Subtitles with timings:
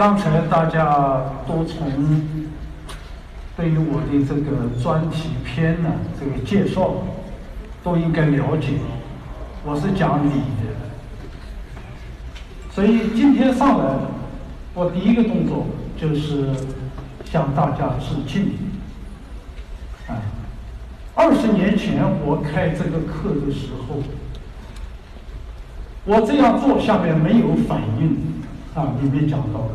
[0.00, 1.86] 刚才大家都从
[3.54, 6.94] 对于我的这个专题片呢，这个介绍
[7.84, 8.78] 都应该了解，
[9.62, 10.72] 我是讲理的，
[12.70, 13.94] 所以今天上来，
[14.72, 15.66] 我第一个动作
[15.98, 16.48] 就是
[17.26, 18.54] 向大家致敬。
[20.08, 20.16] 啊，
[21.14, 23.96] 二十年前我开这个课的时候，
[26.06, 28.16] 我这样做下面没有反应，
[28.74, 29.72] 啊，里面讲到了。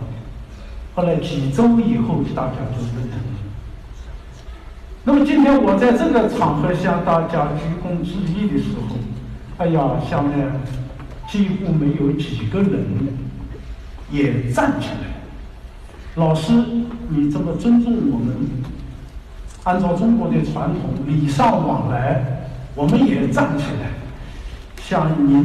[0.96, 3.36] 后来几周以后，大家就认同了。
[5.04, 8.96] 那么今天我在这个场合向大家鞠躬致意的时候，
[9.58, 10.50] 哎呀，下面
[11.30, 12.86] 几乎没有几个人
[14.10, 15.16] 也站起来。
[16.16, 16.54] 老师，
[17.10, 18.34] 你这么尊重我们，
[19.66, 23.90] 按照中国的传统，礼尚往来，我们也站起来
[24.82, 25.44] 向您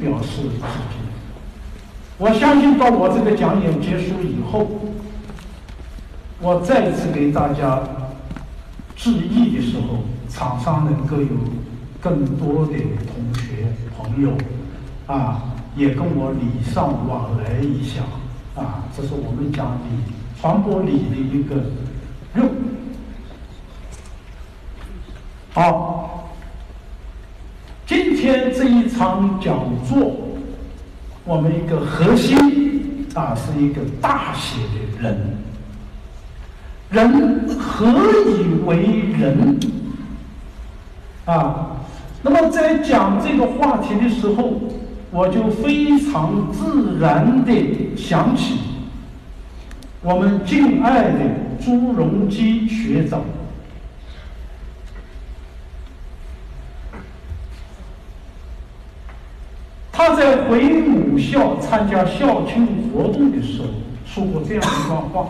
[0.00, 0.48] 表示致
[0.90, 1.05] 敬。
[2.18, 4.66] 我相信，到我这个讲演结束以后，
[6.40, 7.82] 我再次给大家
[8.94, 11.28] 致意的时候，场上能够有
[12.00, 14.32] 更多的同学朋友
[15.06, 15.42] 啊，
[15.76, 18.00] 也跟我礼尚往来一下
[18.54, 21.56] 啊，这是我们讲礼传播礼的一个
[22.32, 22.50] 任务。
[25.52, 26.30] 好，
[27.86, 30.25] 今天这一场讲座。
[31.26, 35.36] 我们一个核心啊，是一个大写的人。
[36.88, 37.84] 人何
[38.30, 38.76] 以为
[39.18, 39.58] 人？
[41.24, 41.78] 啊，
[42.22, 44.52] 那么在讲这个话题的时候，
[45.10, 47.52] 我就非常自然的
[47.96, 48.58] 想起
[50.02, 51.18] 我们敬爱的
[51.60, 53.20] 朱镕基学长。
[59.96, 63.68] 他在回母校参加校庆活动的时候
[64.04, 65.26] 说过这样一段话。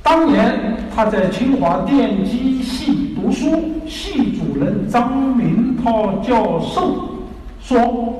[0.00, 7.24] 当年他在清华电机系读书，系主任张明涛教授
[7.60, 8.14] 说：“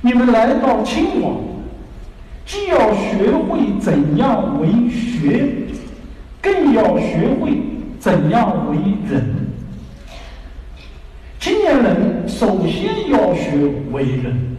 [0.00, 1.32] 你们来到清华，
[2.46, 5.66] 既要学会怎样为学，
[6.40, 7.60] 更要学会
[7.98, 8.76] 怎样为
[9.10, 9.34] 人。”
[11.42, 13.50] 青年人首先要学
[13.90, 14.56] 为人，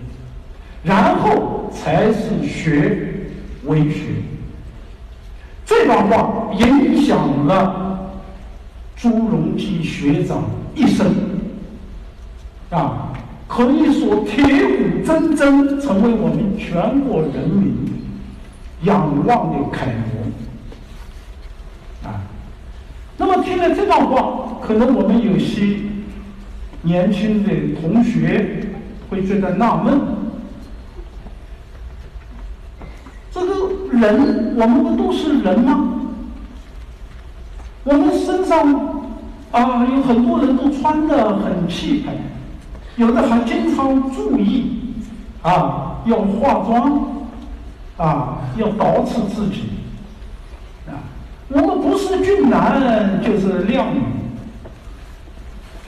[0.84, 3.08] 然后才是学
[3.64, 4.02] 为学。
[5.66, 8.12] 这段话影响了
[8.98, 10.44] 朱镕基学长
[10.76, 11.14] 一生，
[12.70, 13.14] 啊，
[13.48, 17.78] 可以说铁骨铮铮，成为我们全国人民
[18.82, 19.86] 仰望的楷
[22.04, 22.10] 模。
[22.10, 22.20] 啊，
[23.16, 25.78] 那么听了这段话，可能我们有些。
[26.86, 27.50] 年轻的
[27.82, 28.68] 同学
[29.10, 30.02] 会觉得纳闷：
[33.32, 33.54] 这个
[33.94, 35.90] 人，我们不都是人吗？
[37.86, 38.68] 我们身上
[39.52, 42.16] 啊，有很多人都穿的很气派，
[42.98, 44.94] 有的还经常注意
[45.42, 47.26] 啊，要化妆
[47.96, 49.70] 啊，要捯饬自己
[50.88, 51.00] 啊。
[51.48, 54.02] 我们不是俊男就是靓女，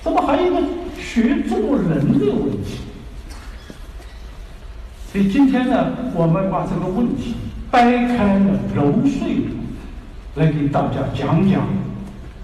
[0.02, 0.62] 怎么还有一个？
[1.00, 2.80] 学做人的问题，
[5.12, 7.36] 所以今天呢，我们把这个问题
[7.72, 9.52] 掰开了揉碎了，
[10.36, 11.62] 来给大家讲讲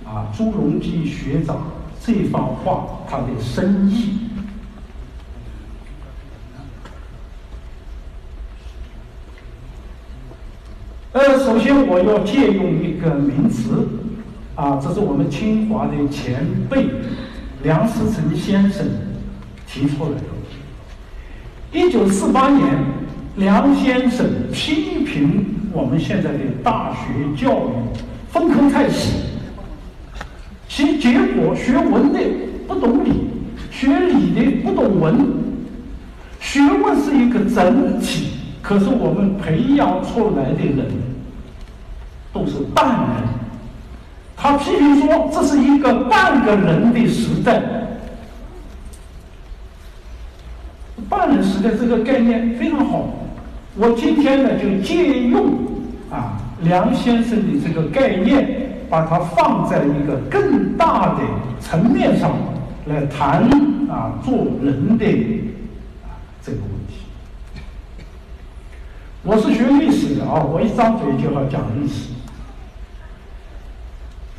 [0.06, 1.58] 啊，朱镕基学长
[2.04, 4.20] 这番话他的深意。
[11.14, 13.86] 呃，首先我要借用一个名词，
[14.56, 16.88] 啊，这是我们清华的前辈。
[17.64, 18.86] 梁思成先生
[19.68, 20.26] 提出来的。
[21.72, 22.66] 一九四八年，
[23.36, 27.72] 梁先生批评我们现在的大学教育
[28.30, 29.22] 分科太细，
[30.68, 32.20] 其结果学文的
[32.68, 33.12] 不懂理，
[33.70, 35.42] 学理的不懂文。
[36.40, 38.32] 学问是一个整体，
[38.62, 40.88] 可是我们培养出来的人
[42.34, 43.41] 都是半人。
[44.42, 47.62] 他批评说：“这是一个半个人的时代，
[51.08, 53.08] 半人时代这个概念非常好。
[53.78, 55.46] 我今天呢就借用
[56.10, 61.22] 啊梁先生的这个概念，把它放在一个更大的
[61.60, 62.32] 层面上
[62.88, 63.44] 来谈
[63.92, 64.34] 啊做
[64.64, 65.06] 人的
[66.04, 67.04] 啊这个问题。
[69.22, 72.10] 我是学历史的啊，我一张嘴就要讲历史。”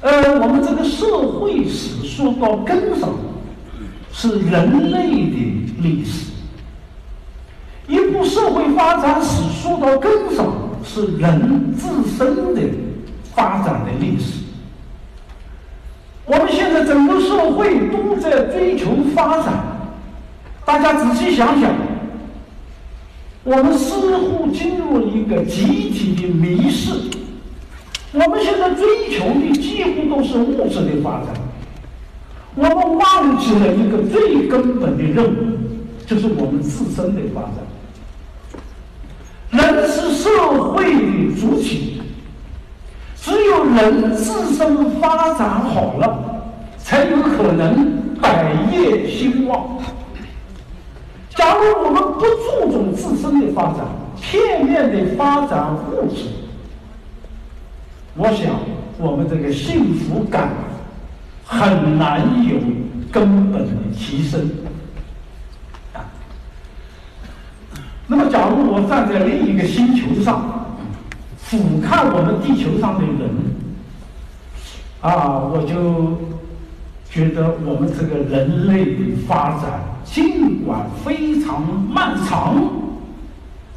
[0.02, 3.08] 呃，我们这个社会史说到根上，
[4.12, 5.36] 是人类的
[5.80, 6.32] 历史；
[7.86, 10.52] 一部社会发展史说到根上，
[10.82, 12.62] 是人自身的
[13.32, 14.42] 发展的历史。
[16.26, 19.52] 我们现在整个社会都在追求发展，
[20.64, 21.70] 大家仔细想想，
[23.44, 26.90] 我们似乎进入了一个集体的迷失。
[28.12, 31.28] 我们现在追求的几乎都是物质的发展，
[32.54, 35.58] 我们忘记了一个最根本的任务，
[36.06, 37.54] 就是我们自身的发展。
[39.50, 40.28] 人是社
[40.62, 42.00] 会的主体。
[43.16, 46.44] 只有人自身发展好了，
[46.76, 49.78] 才有可能百业兴旺。
[51.30, 53.86] 假如我们不注重自身的发展，
[54.20, 56.24] 片面的发展物质，
[58.14, 58.60] 我想
[58.98, 60.50] 我们这个幸福感
[61.44, 62.56] 很难有
[63.10, 64.50] 根本的提升。
[65.92, 66.04] 啊，
[68.06, 70.58] 那么假如我站在另一个星球上。
[71.44, 73.28] 俯瞰我们地球上的人，
[75.02, 76.16] 啊，我就
[77.10, 82.56] 觉得我们这个人类的发展，尽管非常漫长，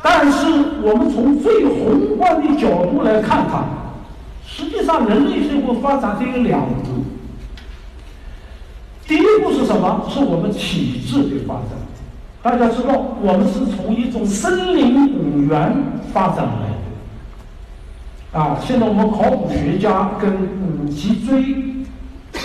[0.01, 0.47] 但是
[0.83, 3.65] 我们从最宏观的角度来看它，
[4.45, 7.03] 实际上人类社会发展只有两步。
[9.07, 10.06] 第一步是什么？
[10.09, 11.71] 是我们体质的发展。
[12.42, 15.75] 大家知道，我们是从一种森林古猿
[16.13, 16.69] 发展来
[18.31, 18.39] 的。
[18.39, 21.56] 啊，现在我们考古学家跟古脊椎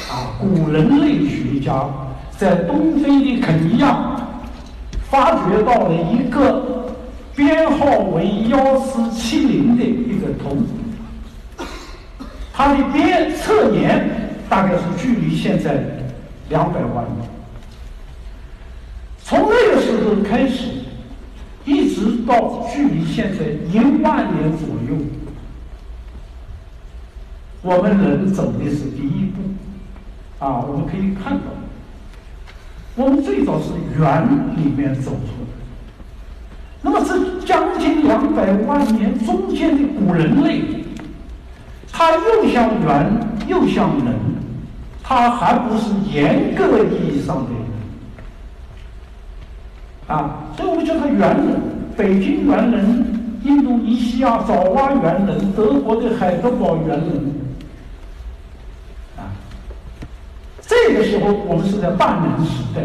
[0.08, 1.84] 啊古人类学家
[2.36, 4.16] 在东非的肯尼亚
[5.10, 6.86] 发掘到了一个
[7.34, 10.56] 编号为幺四七零的一个头，
[12.62, 14.06] 它的编测年
[14.46, 15.82] 大概是距离现在
[16.50, 17.26] 两百万年，
[19.24, 20.66] 从那个时候开始，
[21.64, 25.02] 一直到距离现在一万年左右。
[27.62, 31.44] 我们人走的是第一步，啊，我们可以看到，
[32.94, 34.28] 我们最早是猿
[34.58, 35.48] 里面走出来。
[36.82, 40.79] 那么这将近两百万年中间的古人类，
[41.92, 43.10] 它又像猿
[43.46, 44.14] 又像人，
[45.02, 47.50] 它还不是严格意义上的
[50.08, 51.60] 人，啊，所以我们叫它猿人，
[51.96, 57.34] 北京猿人、印度尼西亚爪哇猿人、德国的海德堡猿人。
[60.62, 62.82] 这个时候，我们是在半人时代，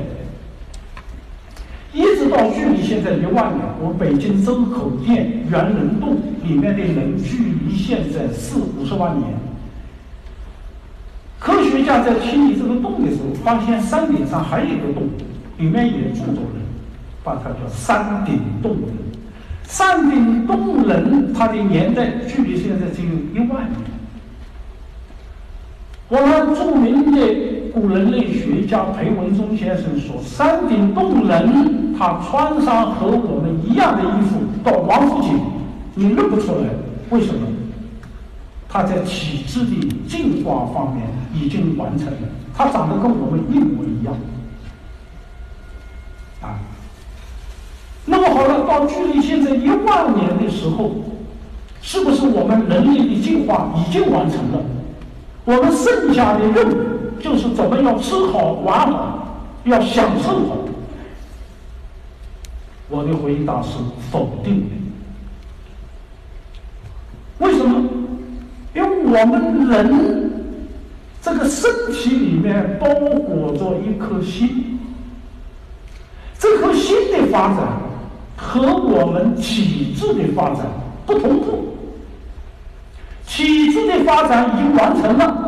[1.96, 3.64] 一直到距离现在一万年。
[3.80, 9.32] 我北京周口店猿人洞里面的人，距离现在四五十万年。
[11.40, 15.08] 科学家在清理这个洞的时候，发现山顶上还有一个洞，
[15.58, 16.62] 里面也住着人，
[17.24, 18.90] 把它叫山顶洞人。
[19.64, 23.95] 山顶洞人，他的年代距离现在只有一万年。
[26.07, 27.56] 我们著名的。
[27.75, 35.38] 古人类学家裴文中先生说：“山顶洞人，他穿上和我们一样的衣服到王府井，
[35.94, 36.69] 你认不出来。
[37.10, 37.46] 为什么？
[38.69, 39.75] 他在体质的
[40.07, 44.16] 进化方面已经完成了，他长得跟我们一模一样。
[46.42, 46.56] 啊，
[48.06, 50.91] 那么好了，到距离现在一万年的时候，
[51.82, 54.62] 是不是我们人类的进化已经完成了？
[55.46, 56.75] 我们剩下的任务？”
[57.22, 60.58] 就是怎么样吃好玩好，要享受好。
[62.90, 63.78] 我的回答是
[64.12, 64.75] 否定的。
[67.40, 67.90] 为什么？
[68.75, 70.32] 因为我们人
[71.22, 74.78] 这个身体里面包裹着一颗心，
[76.38, 77.80] 这颗心的发展
[78.38, 80.68] 和我们体质的发展
[81.06, 81.75] 不同步。
[83.27, 85.41] 体质的发展已经完成了。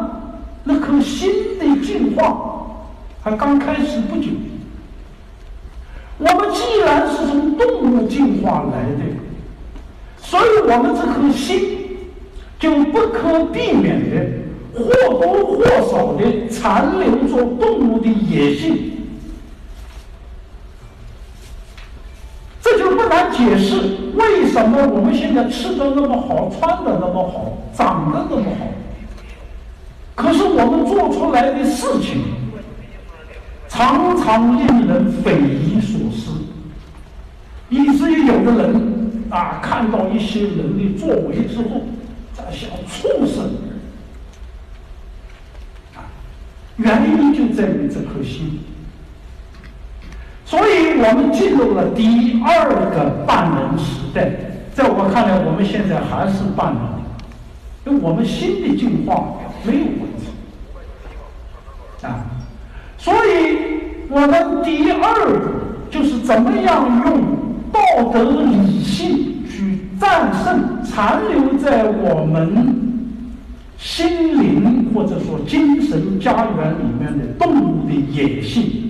[0.63, 2.75] 那颗心的进化
[3.23, 4.27] 还刚开始不久。
[6.17, 9.03] 我们既然是从动物进化来的，
[10.17, 11.77] 所以我们这颗心
[12.59, 14.25] 就不可避免的
[14.73, 18.96] 或多或少的残留着动物的野性。
[22.69, 23.79] 这就不难解释
[24.15, 28.67] 为什么我们现在吃的那么好，穿的那么好，长得那么好。
[30.15, 32.25] 可是我们做出来的事情，
[33.69, 36.31] 常常令人匪夷所思，
[37.69, 41.83] 以至于有的人啊，看到一些人的作为之后，
[42.33, 43.45] 在想畜生
[45.95, 46.03] 啊，
[46.75, 48.59] 原因就在于这颗心。
[50.47, 54.31] 所以我们进入了第二个半人时代，
[54.73, 56.81] 在我看来，我们现在还是半人，
[57.85, 59.33] 因为我们心的进化
[59.65, 60.31] 没有问题
[62.01, 62.23] 啊。
[62.97, 65.11] 所以，我们第二
[65.91, 67.21] 就是怎么样用
[67.69, 72.87] 道德理性去战胜残留在我们。
[73.77, 78.86] 心灵或者说精神家园里面的动物的野性，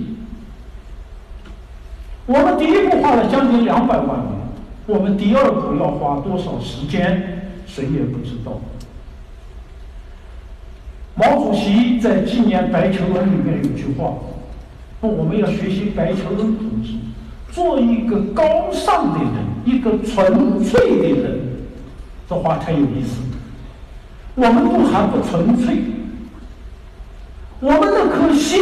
[2.27, 4.37] 我们第一步花了将近两百万年，
[4.85, 8.59] 我们第二步要花多少时间，谁也不知道。
[11.15, 14.13] 毛主席在纪念白求恩里面有句话，
[14.99, 16.91] 说我们要学习白求恩同志，
[17.49, 21.39] 做一个高尚的人，一个纯粹的人。
[22.29, 23.21] 这话太有意思。
[24.35, 25.77] 我们不还不纯粹，
[27.61, 28.61] 我们那颗心，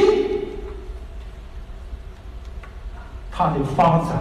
[3.37, 4.11] 它的发展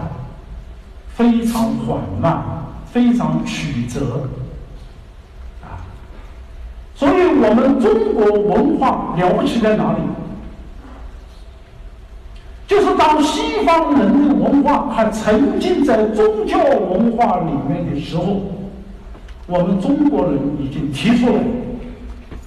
[1.07, 2.43] 非常缓慢，
[2.85, 4.27] 非常曲折，
[5.63, 5.79] 啊，
[6.93, 9.99] 所以我们中国文化了不起在哪里？
[12.67, 18.41] 就是当西方人的文化还沉浸在宗教文化里面的时候。
[19.47, 21.39] 我们中国人已经提出了，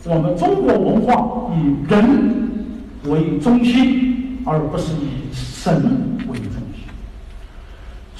[0.05, 2.51] 我们中国文化以人
[3.05, 6.18] 为中心，而不是以神。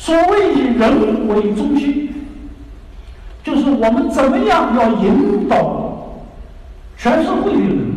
[0.09, 2.09] 所谓以人为中心，
[3.45, 6.17] 就是我们怎么样要引导
[6.97, 7.93] 全社会的人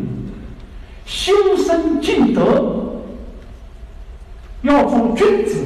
[1.06, 2.98] 修身敬德，
[4.63, 5.65] 要做君子，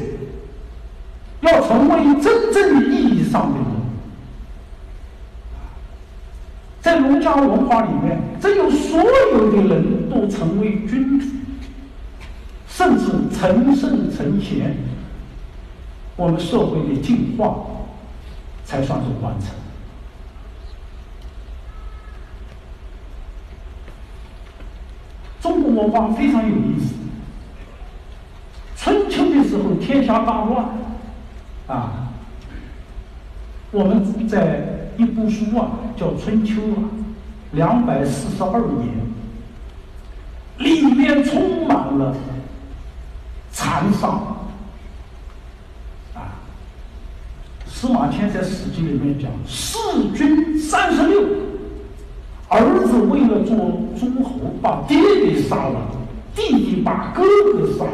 [1.42, 3.66] 要成为真正意义上的人。
[6.80, 11.28] 在儒家文化里面，只有所有的人都成为君子，
[12.68, 14.78] 甚至成圣成贤，
[16.16, 17.66] 我们社会的进化
[18.64, 19.50] 才算是完成。
[25.42, 26.94] 中国文化非常有意思。
[28.76, 30.66] 春秋的时候，天下大乱，
[31.68, 32.10] 啊，
[33.72, 34.74] 我们在。
[34.98, 36.78] 一部书啊，叫《春秋》啊，
[37.52, 38.88] 两百四十二年，
[40.58, 42.16] 里面充满了
[43.52, 44.08] 残杀
[46.14, 46.32] 啊。
[47.76, 51.22] 司马迁在《史记》里面讲：“弑君三十六，
[52.48, 53.54] 儿子为了做
[54.00, 55.92] 诸侯，把爹给杀了，
[56.34, 57.92] 弟弟把哥哥杀了，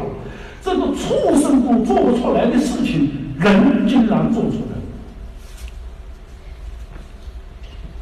[0.62, 3.10] 这个畜生都做不出来的事情，
[3.40, 4.76] 人竟然做出来。”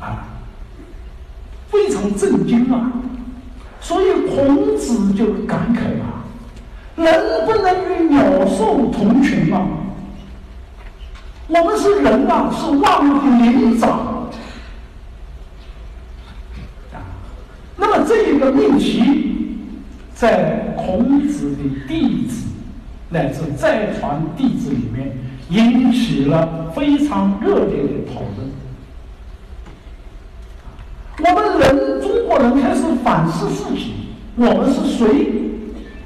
[0.06, 0.28] 啊
[1.70, 2.92] 非常震惊啊！
[3.80, 6.26] 所以孔子就感慨啊：
[6.96, 9.66] 人不能与鸟兽同群啊！
[11.52, 14.28] 我们是人啊，是万物的灵长。
[17.76, 19.57] 那么这一个命题，
[20.14, 22.47] 在孔子的弟子
[23.09, 28.49] 乃至再传弟子里面，引起了非常热烈的讨论。
[31.19, 33.95] 我们人，中国人开始反思自己：
[34.37, 35.33] 我们是谁？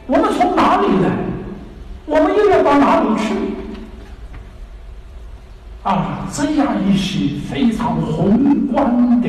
[0.06, 1.10] 我们从哪里来？
[2.06, 3.34] 我们又要到哪里去？
[5.84, 9.28] 啊，这样一些非常宏观的、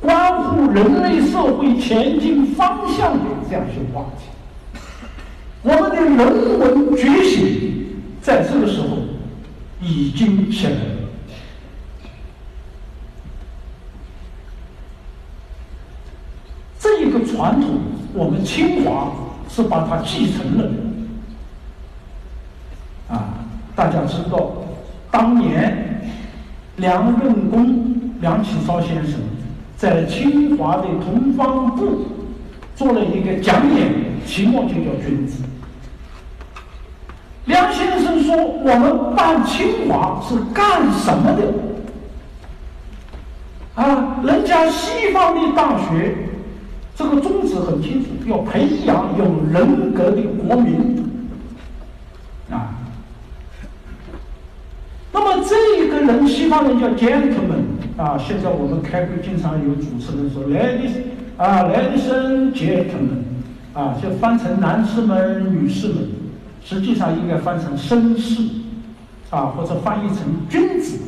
[0.00, 4.24] 关乎人类社会前进方向的这样一些话题，
[5.62, 7.86] 我们的人文觉醒
[8.20, 8.98] 在这个时候
[9.80, 10.78] 已经起来了。
[16.80, 17.78] 这个传统，
[18.12, 19.12] 我们清华
[19.48, 20.68] 是把它继承了。
[23.08, 23.34] 啊，
[23.76, 24.52] 大家知道，
[25.10, 26.02] 当年
[26.76, 29.20] 梁任公、梁启超先生
[29.76, 32.06] 在清华的同方部
[32.76, 33.92] 做了一个讲演，
[34.26, 35.42] 题目就叫“君子”。
[37.46, 41.42] 梁先生说：“我们办清华是干什么的？
[43.82, 46.14] 啊，人家西方的大学。”
[46.94, 51.02] 这个宗旨很清楚，要培养有人格的国民
[52.50, 52.76] 啊。
[55.10, 57.62] 那么这一个人，西方人叫 gentleman
[57.96, 58.18] 啊。
[58.18, 60.92] 现在我们开会经常有主持人说 ladies
[61.36, 63.22] 啊，ladies and gentlemen
[63.72, 66.08] 啊，就翻成男士们、女士们，
[66.64, 68.42] 实际上应该翻成绅士
[69.30, 70.98] 啊，或者翻译成君子。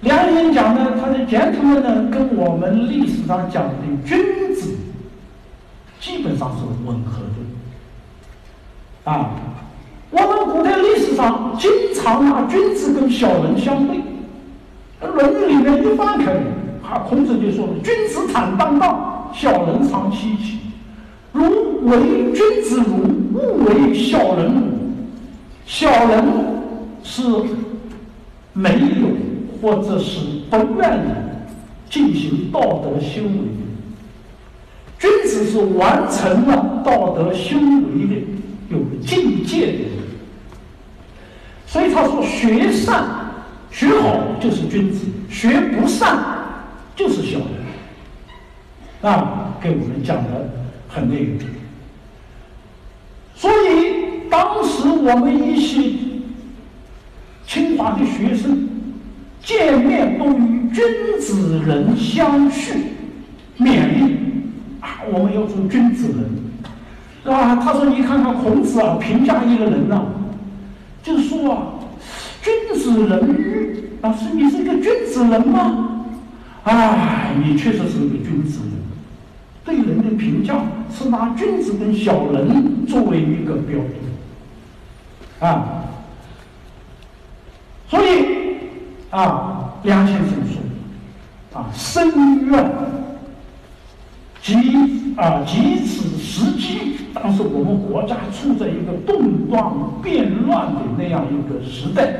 [0.00, 4.18] 梁言讲呢，他的 gentleman 呢，跟我们历史上讲的君
[4.54, 4.76] 子。
[6.00, 7.22] 基本上是吻合
[9.04, 9.30] 的，啊，
[10.10, 13.96] 我们古代历史上经常拿君子跟小人相对，
[15.08, 16.32] 《论语》里面一翻开，
[16.82, 20.58] 啊，孔子就说：“君子坦荡荡，小人常戚戚。
[21.32, 24.72] 如为君子如，勿为小人。
[25.64, 26.22] 小人
[27.02, 27.22] 是
[28.52, 29.08] 没有
[29.60, 31.02] 或者是不愿意
[31.88, 33.62] 进行道德修为的，
[34.98, 38.22] 君子是完成了道德修为的，
[38.68, 39.88] 有境界的人。
[41.66, 43.04] 所以他说：学善。”
[43.72, 46.16] 学好就是君子，学不善
[46.94, 50.50] 就是小人，啊，给我们讲的
[50.88, 51.44] 很那个。
[53.34, 55.90] 所以当时我们一些
[57.46, 58.68] 清华的学生
[59.42, 60.84] 见面都与君
[61.18, 62.74] 子人相续，
[63.58, 64.16] 勉励
[64.80, 66.30] 啊，我们要做君子人，
[67.24, 67.56] 是吧？
[67.56, 70.04] 他说：“你看看孔子啊，评价一个人呐，
[71.02, 71.62] 就说啊。”
[72.42, 76.06] 君子人老师，你是一个君子人吗？
[76.64, 78.72] 哎，你确实是一个君子人。
[79.64, 80.56] 对人的评价
[80.92, 83.92] 是拿君子跟小人作为一个标准
[85.38, 85.84] 啊。
[87.88, 88.26] 所以
[89.10, 92.72] 啊，梁先生说啊，深怨
[94.42, 94.54] 及
[95.16, 102.12] 啊，及此时机，当时我们国家处在一个动荡变乱的那样一个时代。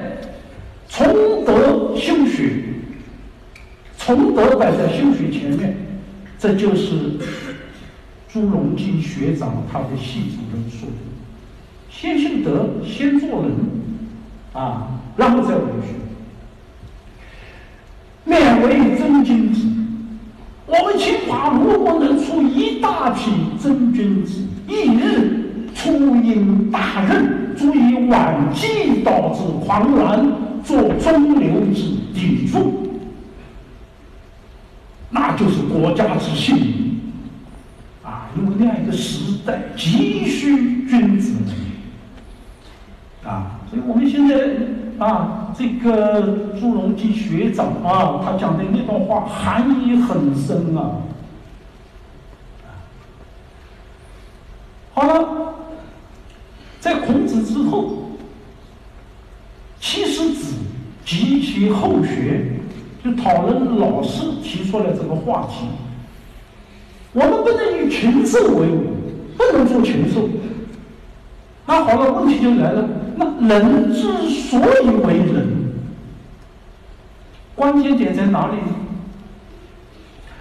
[0.88, 2.62] 崇德修学，
[3.98, 5.74] 崇德摆在修学前面，
[6.38, 7.18] 这就是
[8.28, 10.88] 朱镕基学长他的系统的说：
[11.90, 13.50] 先修德，先做人，
[14.52, 15.94] 啊，然后再为学。
[18.24, 19.66] 勉为真君子。
[20.66, 30.26] 我们清华如果能出一大批真君子，一日出英大任，足以挽季导致狂澜。
[30.64, 31.82] 做中流之
[32.14, 32.88] 砥柱，
[35.10, 37.00] 那就是国家之幸
[38.04, 38.30] 啊！
[38.36, 41.32] 因为那样一个时代急需君子
[43.24, 44.52] 啊，所以我们现在
[45.04, 46.20] 啊，这个
[46.58, 51.02] 朱镕基学长啊，他讲的那段话含义很深啊。
[54.94, 55.54] 好了，
[56.80, 57.98] 在孔子之后。
[59.84, 60.54] 其实子
[61.04, 62.52] 及其后学，
[63.04, 65.66] 就讨论老师提出来这个话题。
[67.12, 68.94] 我们不能以禽兽为伍，
[69.36, 70.28] 不能做禽兽。
[71.66, 72.88] 那好了，问题就来了。
[73.40, 75.72] 人之所以为人，
[77.54, 78.56] 关键点在哪里？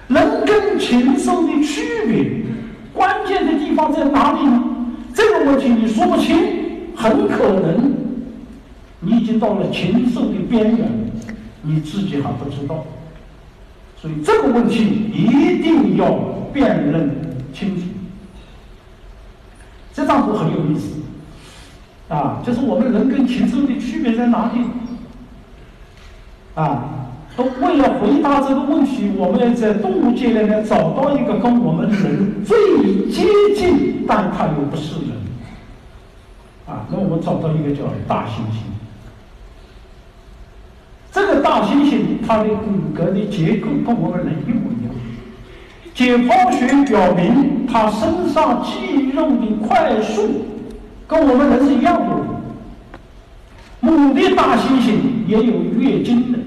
[0.07, 2.43] 人跟禽兽的区别，
[2.93, 4.63] 关键的地方在哪里呢？
[5.13, 6.37] 这个问题你说不清，
[6.95, 7.93] 很可能。
[8.99, 11.11] 你已经到了禽兽的边缘，
[11.63, 12.85] 你自己还不知道，
[13.97, 16.11] 所以这个问题一定要
[16.53, 17.83] 辨认清楚。
[19.93, 20.99] 这张图很有意思，
[22.11, 24.61] 啊，就是我们人跟禽兽的区别在哪里？
[26.55, 26.83] 啊，
[27.37, 33.23] 都为了回答这个问题，我们要在动物界里面找到一个跟我们人最接
[33.55, 35.11] 近，但它又不是人，
[36.67, 38.59] 啊，那我们找到一个叫大猩猩。
[41.13, 44.93] 这个大猩猩，它的骨骼的结构跟我们人一模一样。
[45.93, 50.45] 解剖学表明，它身上肌肉的快速
[51.11, 52.15] 跟我们人是一样的。
[53.81, 54.93] 母的大猩猩
[55.27, 56.39] 也有月经的，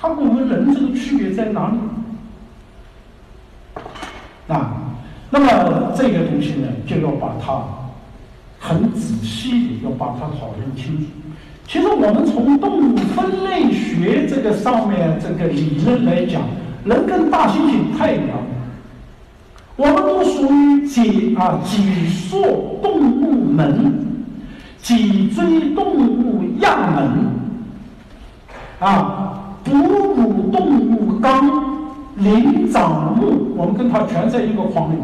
[0.00, 1.76] 它跟我们人这个区别在哪里？
[4.48, 4.72] 啊，
[5.28, 7.62] 那么这个东西呢，就要把它
[8.58, 11.04] 很仔细的要把它讨论清楚。
[11.68, 16.40] 其实我们从动物分类学这个上面这个理论来讲，
[16.86, 18.46] 人跟大猩猩太一样了。
[19.76, 24.06] 我们都属于脊啊脊索动物门，
[24.80, 27.10] 脊椎动物亚门，
[28.78, 31.46] 啊哺乳动物纲，
[32.16, 34.96] 灵长目，我们跟它全在一个框里。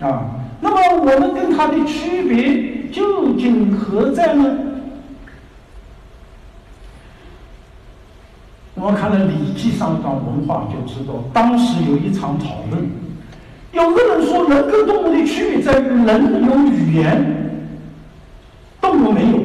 [0.00, 0.22] 啊，
[0.60, 4.44] 那么我们跟它的区别究竟何在呢？
[8.76, 12.88] 我们看了《礼记》上一段文化，就知道当时有一场讨论。
[13.72, 17.62] 有的人说，人跟动物的区别在于人有语言，
[18.80, 19.38] 动物没有。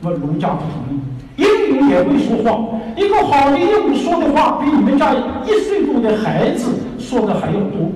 [0.00, 1.00] 那么儒家不同意。
[1.36, 7.90] 鹦鹉也会说话，一个好的鹦鹉说的话，比你们家一岁多的孩子说的还要多。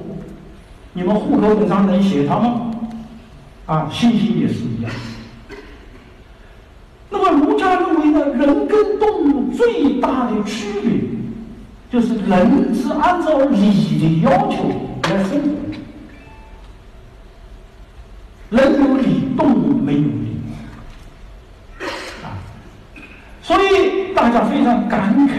[0.92, 2.70] 你们户口本上能写它吗？
[3.66, 4.90] 啊，猩猩也是一样。
[7.10, 10.92] 那么儒家认为呢，人跟动物最大的区别，
[11.90, 14.58] 就是人是按照理的要求
[15.02, 15.48] 来生活，
[18.56, 20.38] 人有理，动物没有理。
[22.22, 22.38] 啊，
[23.42, 25.32] 所以大家非常感慨，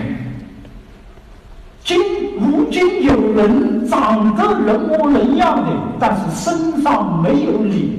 [1.85, 1.97] 今
[2.37, 7.97] 如今有人长得人模人样的，但是身上没有理。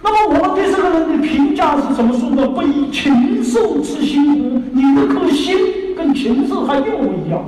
[0.00, 2.46] 那么我们对这个人的评价是什么说的？
[2.46, 4.62] 不一禽兽之心乎？
[4.72, 5.56] 你那颗心
[5.96, 7.42] 跟禽兽还一模一样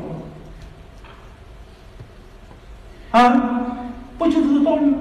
[3.12, 3.76] 啊？
[4.18, 4.98] 不就这个道理吗？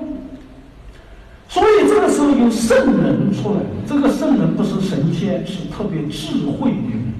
[1.48, 7.14] 所以这个时候有圣人出来，这个圣人不是神仙，是特别智慧的人，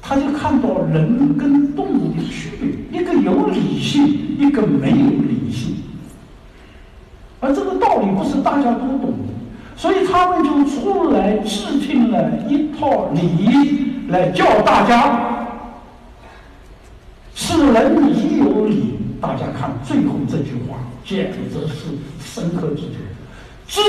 [0.00, 4.06] 他就看到人跟动物的区别，一个有理性，
[4.38, 5.74] 一个没有理性。
[7.40, 9.12] 而这个道理不是大家都懂，
[9.76, 15.46] 所以他们就出来制定了一套礼仪来教大家：
[17.34, 18.94] 是人已有理。
[19.20, 22.98] 大家看最后这句话，简直是深刻之觉。
[23.66, 23.80] 知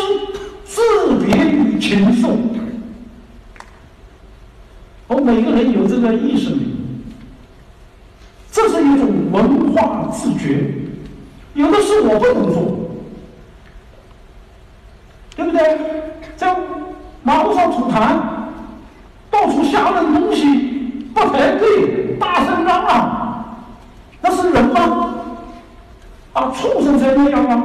[0.63, 0.82] 自
[1.26, 2.38] 别于禽兽。
[5.08, 6.76] 我每个人有这个意识里，
[8.52, 10.74] 这是一种文化自觉。
[11.54, 12.85] 有的事我不能做。
[15.36, 15.60] 对不对？
[16.36, 16.56] 在
[17.24, 18.17] 马路上吐痰，
[19.30, 23.45] 到处瞎扔东西，不排队，大声嚷嚷，
[24.21, 25.15] 那是人吗？
[26.34, 27.63] 啊，畜生才那样啊！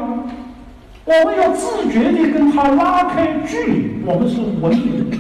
[1.05, 5.17] 我们要自觉地跟他拉开距离，我们是文明的，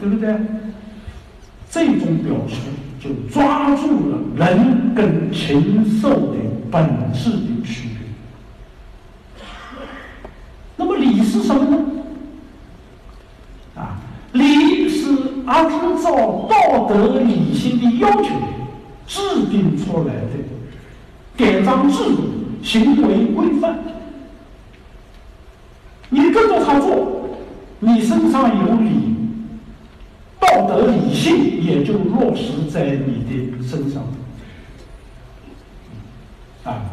[0.00, 0.34] 对不对？
[1.68, 2.56] 这种表述
[3.00, 6.36] 就抓住了人跟禽兽的
[6.70, 7.91] 本质的区别。
[10.82, 11.78] 那么理是什么呢？
[13.76, 14.00] 啊，
[14.32, 15.10] 理是
[15.46, 18.30] 按照道德理性的要求
[19.06, 20.30] 制定出来的
[21.36, 22.24] 典章制度、
[22.64, 23.78] 行为规范。
[26.08, 27.28] 你跟着他做，
[27.78, 29.14] 你身上有理，
[30.40, 34.02] 道德理性也就落实在你的身上。
[36.64, 36.91] 啊。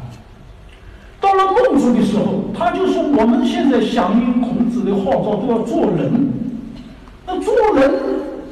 [1.22, 6.32] 到了孟子的时候，他就说：“我们现在响应孔子的号召，都要做人。
[7.26, 7.92] 那做人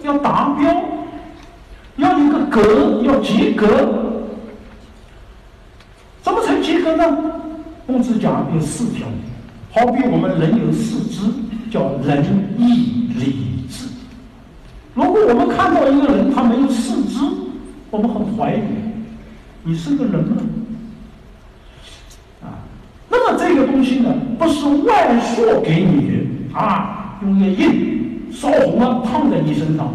[0.04, 0.84] 要达标，
[1.96, 3.66] 要一个格，要及格。
[6.22, 7.18] 怎么才及格呢？
[7.88, 9.08] 孟子讲有四条，
[9.72, 11.22] 好比我们人有四肢，
[11.72, 12.22] 叫仁
[12.58, 13.88] 义礼智。
[14.94, 17.20] 如果我们看到一个人他没有四肢，
[17.90, 18.60] 我们很怀疑，
[19.64, 20.36] 你是个人吗？”
[23.10, 29.93] 那么这个东西呢，不是外铄给你啊，用个印烧红了烫在你身上，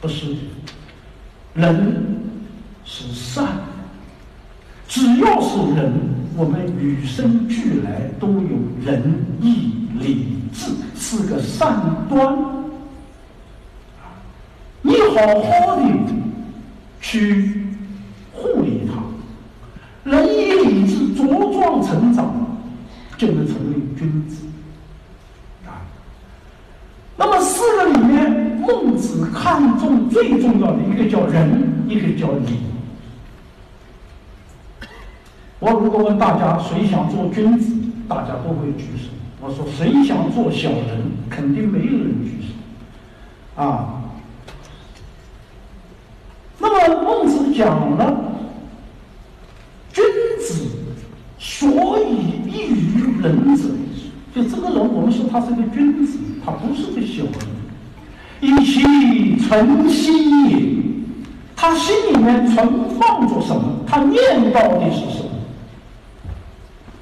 [0.00, 0.34] 不是。
[1.54, 2.16] 人
[2.84, 3.46] 是善，
[4.88, 5.92] 只要是人，
[6.36, 8.48] 我们与生俱来都有
[8.84, 12.36] 仁义礼智，是个善端。
[14.82, 15.82] 你好好的
[17.00, 17.66] 去
[18.32, 21.03] 护理它，仁义礼智。
[21.24, 22.32] 茁壮成长，
[23.16, 24.44] 就能成为君子
[25.66, 25.80] 啊。
[27.16, 32.58] 那么四个里面，孟子看重最重要的一个叫仁，一个叫礼。
[35.58, 37.74] 我如果问大家谁想做君子，
[38.06, 39.08] 大家都会举手。
[39.40, 44.02] 我说谁想做小人，肯定没有人举手啊。
[46.58, 48.14] 那么孟子讲了，
[49.92, 50.04] 君
[50.40, 50.83] 子。
[51.46, 53.64] 所以异于人者，
[54.34, 57.34] 就这个人，我们说他是个君子，他不是个小人。
[58.40, 60.82] 以其存心也，
[61.54, 62.66] 他心里面存
[62.98, 63.62] 放着什么？
[63.86, 64.22] 他念
[64.54, 65.30] 叨的是什么？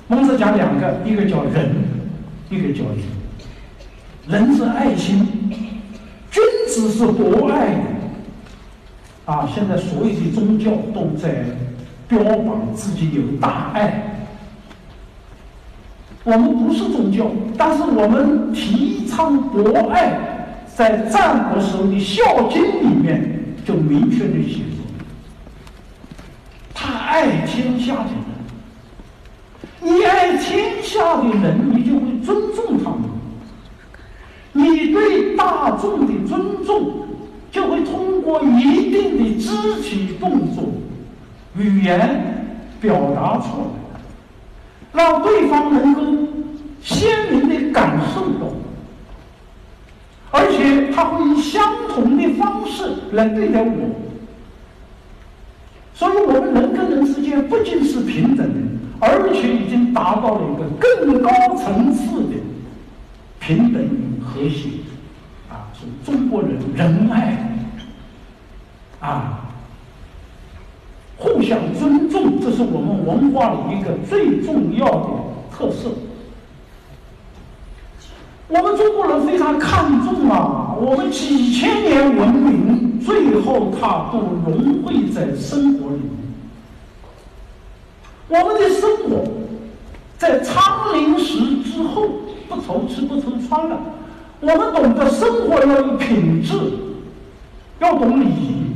[0.09, 1.77] 孟子讲两个，一个叫仁，
[2.51, 3.05] 一个叫义。
[4.27, 5.25] 仁是爱心，
[6.33, 7.77] 君子是博爱。
[9.25, 11.45] 啊，现在所有的宗教都在
[12.09, 14.09] 标榜自己有大爱。
[16.25, 17.27] 我们不是宗教，
[17.59, 24.79] 但是我们提倡博爱，在战国时候的《孝经》里面就明确的写着：
[26.73, 28.11] 他爱天下的
[29.81, 33.03] 人，你爱天下的人，你就会尊重他们；
[34.53, 36.93] 你对大众的尊重，
[37.51, 40.63] 就会通过一定的肢体动作、
[41.57, 42.47] 语言
[42.81, 43.82] 表达出来。
[44.93, 46.03] 让对方能够
[46.83, 48.53] 鲜明的感受到，
[50.31, 53.91] 而且他会以相同的方式来对待我。
[55.95, 58.61] 所以，我们人跟人之间不仅是平等的，
[59.01, 62.35] 而且已经达到了一个更高层次的
[63.39, 64.69] 平等与和谐。
[65.49, 67.39] 啊，是中国人仁爱，
[69.01, 69.42] 啊，
[71.17, 75.09] 互相尊重，这是我们文化的一个最重要的
[75.57, 75.91] 特色。
[78.49, 86.13] 我们中国人非常看重啊，我们几千年文明，最后它都融汇在生活里面。
[88.29, 89.25] 我们的生活
[90.19, 92.09] 在昌临时之后，
[92.49, 93.79] 不愁吃不愁穿了。
[94.41, 96.55] 我们懂得生活要有品质，
[97.79, 98.72] 要懂礼仪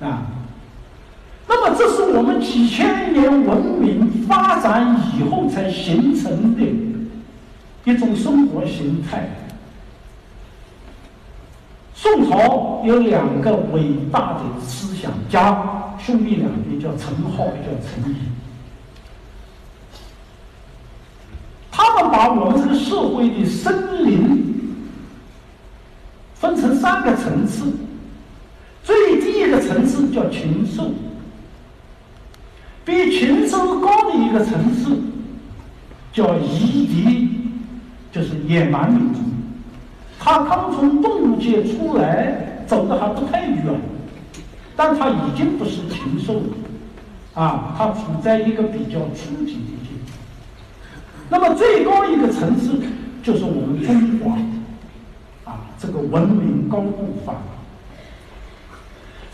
[0.00, 0.26] 啊。
[1.48, 6.62] 那么，这是我们几千年文明发展以后才形成的。
[7.84, 9.28] 一种生活形态。
[11.94, 18.16] 宋朝有两个伟大的思想家，兄弟两个，叫陈浩，叫陈毅。
[21.70, 24.74] 他们把我们这个社会的森林
[26.34, 27.72] 分成三，个层次
[30.16, 30.90] 叫禽兽，
[32.86, 34.98] 比禽兽高的一个层次
[36.10, 37.26] 叫夷狄。
[38.12, 39.20] 就是野蛮民族，
[40.18, 43.78] 他刚从动物界出来，走的还不太远，
[44.74, 46.46] 但他已经不是禽兽了，
[47.34, 51.28] 啊，他处在一个比较初级的阶段。
[51.28, 52.80] 那么最高一个层次
[53.22, 54.38] 就是我们中华，
[55.52, 57.55] 啊，这个文明高度发达。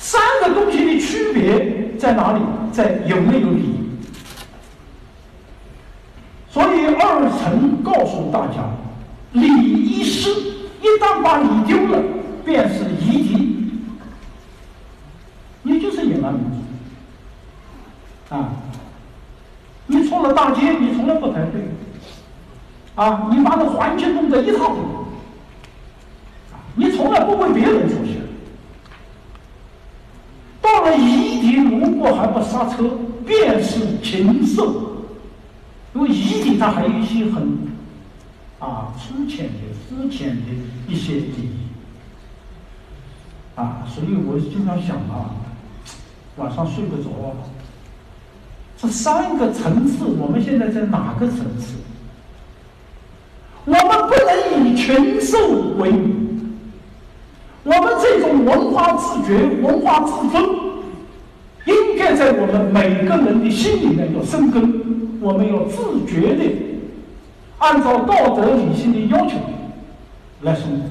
[0.03, 2.41] 三个东西的区别在哪里？
[2.73, 3.77] 在有没有礼。
[6.51, 8.69] 所以二层告诉大家，
[9.31, 10.29] 礼一失，
[10.81, 12.03] 一旦把礼丢了，
[12.45, 13.69] 便是夷狄，
[15.63, 18.51] 你就是野蛮民族啊！
[19.87, 21.63] 你出了大街，你从来不排队
[22.97, 23.29] 啊！
[23.31, 25.07] 你把这环境弄得一塌糊涂！
[26.75, 28.22] 你从来不为别人着想。
[30.63, 32.89] 到了夷狄，如果还不刹车，
[33.27, 34.93] 便是禽兽。
[35.95, 37.59] 因为夷狄它还有一些很
[38.59, 39.53] 啊粗浅的、
[39.87, 40.43] 肤浅的
[40.89, 41.51] 一些礼仪
[43.57, 45.35] 啊，所以我经常想啊，
[46.37, 47.37] 晚上睡不着。
[48.79, 51.75] 这三个层次，我们现在在哪个层次？
[53.65, 55.39] 我们不能以禽兽
[55.77, 56.22] 为名，
[57.65, 60.43] 我们这种文化自觉、文化自尊，
[61.67, 65.21] 应该在我们每个人的心里面要生根。
[65.21, 66.43] 我们要自觉的
[67.59, 69.37] 按照道德理性的要求
[70.41, 70.89] 来生活。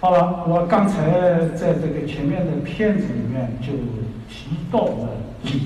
[0.00, 3.68] 好了，我刚才在这个前面的片子里面就
[4.28, 5.10] 提到了
[5.44, 5.60] 礼。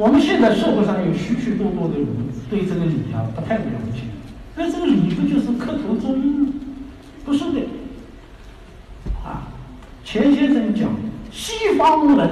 [0.00, 2.06] 我们现在社会上有许许多多的人
[2.48, 4.00] 对这个礼啊不太了解，
[4.56, 6.50] 那这个礼不就是磕头作揖？
[7.22, 7.60] 不是的。
[9.22, 9.46] 啊
[10.02, 10.88] 钱先生讲，
[11.30, 12.30] 西方人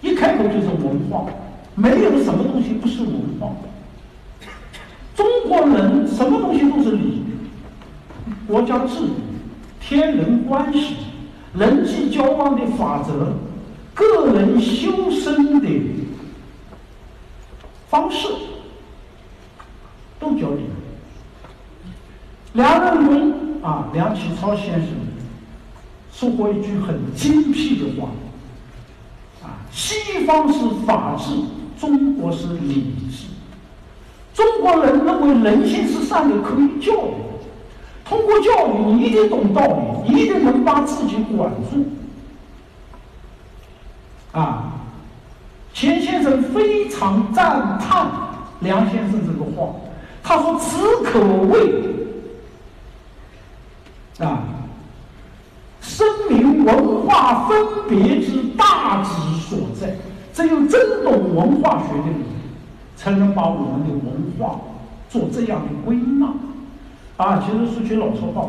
[0.00, 1.26] 一开口就是文化，
[1.74, 3.52] 没有什么东西不是文化。
[5.14, 7.22] 中国人什么东西都是礼，
[8.46, 9.10] 国家制度、
[9.78, 10.96] 天人关系、
[11.52, 13.34] 人际交往的法则、
[13.94, 15.68] 个人修身的
[17.88, 18.28] 方式，
[20.18, 20.64] 都叫礼。
[22.54, 24.88] 梁任公啊，梁启超先生。
[26.12, 28.08] 说过一句很精辟的话，
[29.42, 31.34] 啊，西方是法治，
[31.80, 33.26] 中国是礼治。
[34.32, 37.14] 中国人认为人性是善的，可以教育，
[38.04, 41.84] 通过教育，你一定懂道理，一定能把自己管住。
[44.34, 44.64] 啊，
[45.72, 48.06] 钱先生非常赞叹
[48.60, 49.72] 梁先生这个话，
[50.22, 51.72] 他说：“此可谓
[54.18, 54.42] 啊。”
[55.80, 57.56] 声明文化分
[57.88, 59.10] 别之大旨
[59.46, 59.94] 所在，
[60.32, 62.24] 只有真懂文化学的人，
[62.96, 64.58] 才能把我们的文化
[65.10, 66.26] 做这样的归纳。
[67.18, 68.48] 啊，其实说句老实话，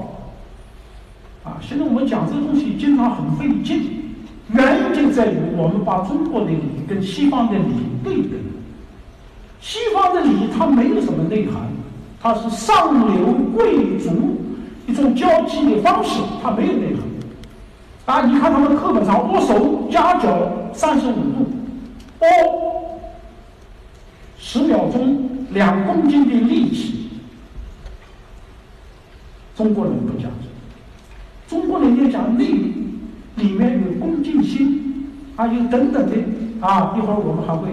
[1.43, 4.05] 啊，现在我们讲这个东西经常很费劲，
[4.54, 7.66] 原因就在于我们把中国的礼跟西方的礼
[8.04, 8.32] 对等。
[9.60, 11.64] 西方的礼它没有什么内涵，
[12.22, 14.40] 它是上流贵族
[14.86, 17.04] 一种交际的方式，它没有内涵。
[18.06, 18.22] 啊！
[18.28, 21.48] 你看他们课本上握手夹脚三十五度，
[22.20, 23.00] 哦，
[24.38, 27.10] 十秒钟两公斤的力气，
[29.56, 30.48] 中国人不讲究，
[31.48, 32.85] 中国人要讲力，
[33.36, 36.15] 里面有恭敬心，啊，有等等的
[36.62, 37.69] 啊，一会儿我们还会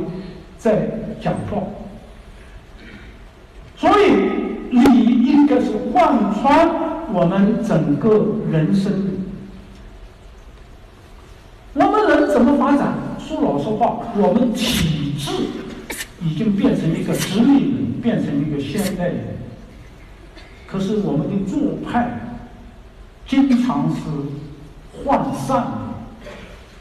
[0.58, 0.88] 再
[1.20, 1.62] 讲到。
[3.76, 4.12] 所以
[4.70, 6.68] 礼应该是贯穿
[7.12, 8.92] 我们整个人生。
[11.74, 12.92] 我们人怎么发展？
[13.18, 15.30] 说老实话，我们体质
[16.20, 19.38] 已经变成一个直立人，变成一个现代人。
[20.66, 22.38] 可是我们的做派
[23.26, 24.00] 经常是
[25.04, 26.26] 涣散的、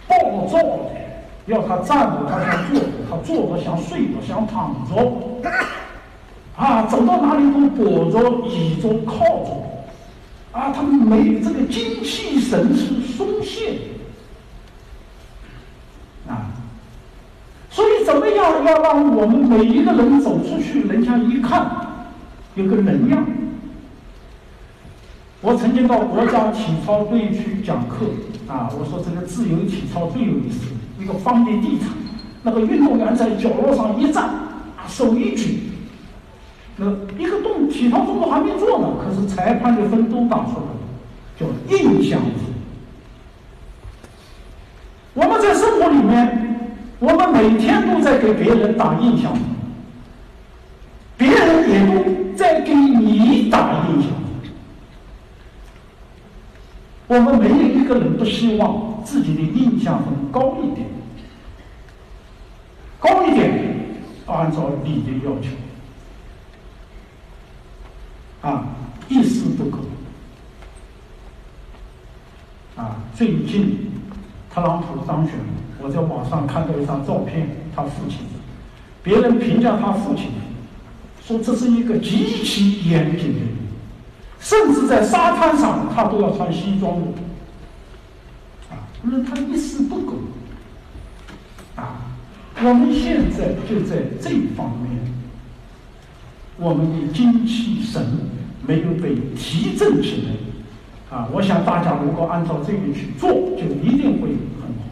[0.07, 0.91] 暴躁的，
[1.47, 4.95] 要他站着他想坐着，他坐着想睡着，想躺着，
[6.55, 9.63] 啊，走到哪里都跛着、倚着、靠着，
[10.51, 13.79] 啊，他们没这个精气神是松懈的。
[16.31, 16.51] 啊，
[17.69, 21.65] 所以怎么样要让我们每一个人走出去，人家一看
[22.55, 23.25] 有个能量。
[25.41, 28.05] 我曾经到国家体操队去讲课，
[28.47, 30.67] 啊，我说这个自由体操最有意思，
[30.99, 31.89] 一个方的地毯，
[32.43, 35.63] 那个运动员在角落上一站，啊，手一举，
[36.77, 36.85] 那
[37.17, 40.77] 一个动体操动作还没做呢，可是裁判的分都打出来了，
[41.39, 42.31] 叫印象分。
[45.15, 49.33] 我们在生活里面，我们每天都在给别人打印象，
[51.17, 54.11] 别人也都在给你打印象。
[57.11, 60.87] 我们没有一个人不希望自己的印象很高一点，
[63.01, 63.97] 高一点，
[64.27, 65.49] 按照你的要求，
[68.39, 68.65] 啊，
[69.09, 69.79] 一丝不苟，
[72.77, 73.91] 啊，最近。
[74.53, 75.35] 特朗普当选，
[75.81, 78.19] 我在网上看到一张照片，他父亲，
[79.01, 80.27] 别人评价他父亲，
[81.21, 83.47] 说这是一个极其严谨的人，
[84.41, 87.07] 甚至在沙滩上他都要穿西装的，
[88.71, 90.15] 啊，那他一丝不苟，
[91.75, 92.11] 啊，
[92.61, 94.99] 我们现在就在这方面，
[96.57, 98.03] 我们的精气神
[98.67, 100.31] 没有被提振起来。
[101.15, 104.85] 啊，我想大家如果按照这个去做，就一定会很好。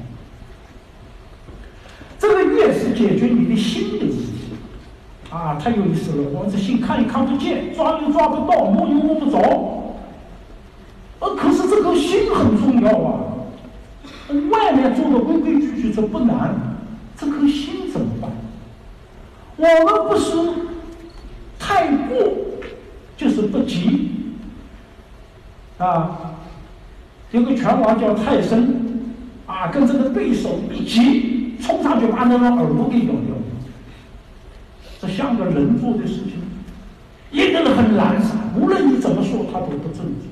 [2.19, 4.33] 这个越是解决你的心的问题，
[5.29, 6.29] 啊，太有意思了。
[6.33, 9.37] 我们这心看也看不见，抓又抓不到，摸又摸不着。
[11.19, 13.19] 呃，可是这个心很重要啊。
[14.51, 16.55] 外面做的规规矩矩这不难，
[17.17, 18.29] 这颗心怎么办？
[19.57, 20.37] 我们不是
[21.59, 22.17] 太过，
[23.17, 24.11] 就是不急。
[25.77, 26.35] 啊，
[27.31, 29.13] 有个拳王叫泰森，
[29.45, 33.38] 啊，跟这个对手一急，冲上去把那个耳朵给咬掉。
[34.99, 36.41] 这像个人做的事情，
[37.31, 40.29] 一个人很懒散，无论你怎么说，他都不正经。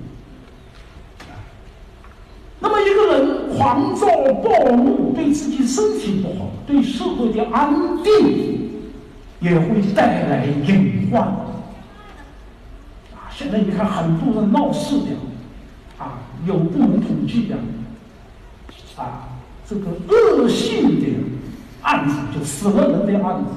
[2.60, 4.08] 那么一个人狂躁
[4.44, 8.72] 暴怒，对自己身体不好，对社会的安定
[9.40, 11.22] 也会带来隐患。
[11.22, 11.46] 啊，
[13.32, 15.06] 现在你看很多人闹事的。
[16.00, 17.56] 啊，有部门统计的，
[19.02, 19.30] 啊，
[19.68, 21.08] 这个恶性的
[21.82, 23.50] 案子，就死了人的案子，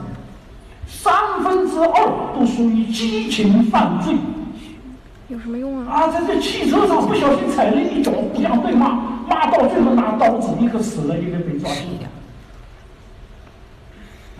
[0.90, 4.14] 三分之二都属于激情犯罪。
[5.28, 5.86] 有什么用啊？
[5.88, 12.08] 啊，在这汽车上不小心踩了一脚，互相对骂，骂到最后拿刀子，一个死了，一个被抓住了。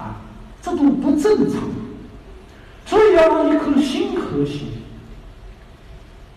[0.04, 0.16] 啊，
[0.60, 1.62] 这都不正常，
[2.84, 4.64] 所以要让一颗心和谐。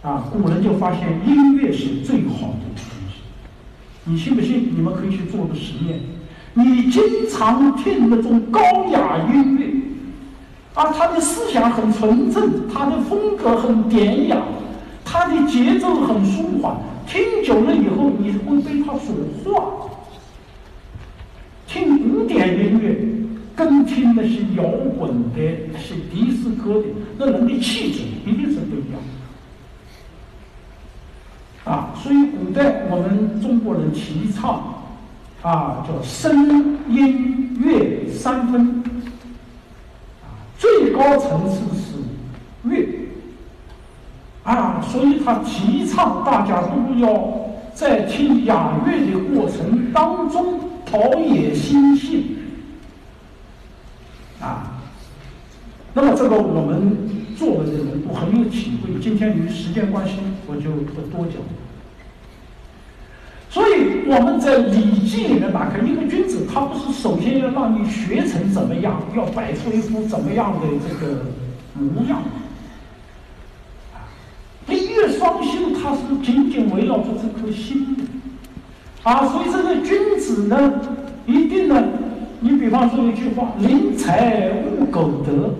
[0.03, 3.21] 啊，古人就发现音乐是最好的东西。
[4.03, 4.71] 你信不信？
[4.75, 5.99] 你们可以去做个实验。
[6.53, 9.62] 你经常听那种高雅音乐，
[10.73, 14.37] 啊，他的思想很纯正，他的风格很典雅，
[15.05, 16.75] 他的节奏很舒缓。
[17.05, 19.13] 听久了以后，你会被他所
[19.43, 19.89] 化。
[21.67, 22.97] 听古典音乐，
[23.55, 24.63] 跟听那些摇
[24.97, 26.85] 滚的、那些迪斯科的，
[27.17, 29.01] 那人的气质一定是不一样。
[31.65, 34.83] 啊，所以古代我们中国人提倡，
[35.41, 38.83] 啊，叫声音乐三分，
[40.93, 41.97] 高层次是
[42.69, 42.87] 乐，
[44.43, 52.37] 啊，所以他提倡大家都要在听雅乐的过程当中陶冶心性，
[54.39, 54.79] 啊，
[55.93, 56.97] 那么这个我们
[57.35, 58.99] 做的人都很有体会。
[59.01, 60.19] 今天由于时间关系。
[60.45, 61.37] 我就不多讲。
[63.53, 71.25] 所以我们在《礼记》里面打开一个君子，他不是首先要让你学成怎么样，要摆出一副怎么样的这个
[71.75, 72.23] 模样。
[74.65, 78.03] 礼乐双修，它是紧紧围绕着这颗心的
[79.03, 80.73] 啊，所以这个君子呢，
[81.27, 81.79] 一定呢，
[82.39, 85.53] 你比方说一句话：“临财勿苟得。”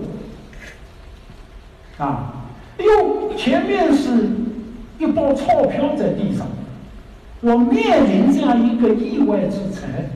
[2.04, 2.34] 啊，
[2.78, 4.10] 哟，前面是
[4.98, 6.44] 一包钞票在地上，
[7.44, 10.08] 我面临这样一个意外之财，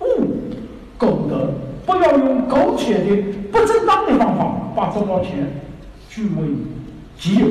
[0.00, 0.04] 勿
[0.98, 1.54] 苟得，
[1.86, 5.50] 不要用苟且的、不正当的方法把这包钱
[6.10, 6.48] 据为
[7.18, 7.46] 己有。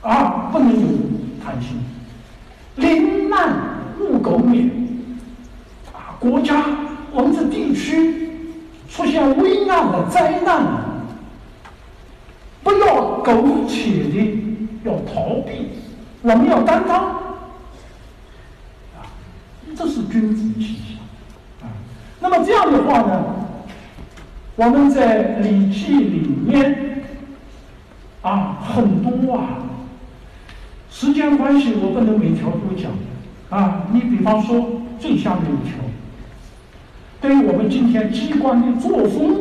[0.00, 0.88] 啊，不能有
[1.44, 1.78] 贪心。
[2.74, 3.54] 临难
[4.00, 4.68] 勿苟免。
[5.92, 6.64] 啊，国家
[7.12, 8.28] 我们这地区
[8.88, 10.66] 出现危难的灾难，
[12.64, 14.40] 不要苟且的
[14.82, 15.68] 要逃避，
[16.22, 17.21] 我们要担当。
[19.76, 21.66] 这是君子气象。
[21.68, 21.72] 啊，
[22.20, 23.24] 那么这样的话呢，
[24.56, 27.02] 我们在《礼记》里面
[28.22, 29.58] 啊，很多啊。
[30.90, 32.92] 时间关系，我不能每条都讲，
[33.48, 35.78] 啊，你比方说最下面一条，
[37.20, 39.36] 对于我们今天机关的作风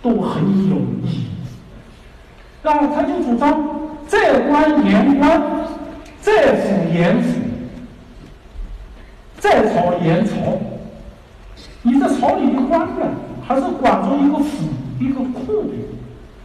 [0.00, 1.24] 都很有意义。
[2.62, 5.42] 那他就主张在官言官，
[6.20, 7.39] 在府言府，
[9.40, 10.34] 在朝言朝。
[11.82, 13.08] 你在朝里的官员，
[13.48, 14.68] 还是管着一个府、
[15.00, 15.72] 一个库的？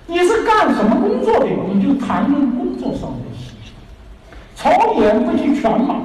[0.08, 1.48] 你是干什么工作的？
[1.74, 3.74] 你就谈论工作上的事情。
[4.56, 5.96] 朝言不及犬马，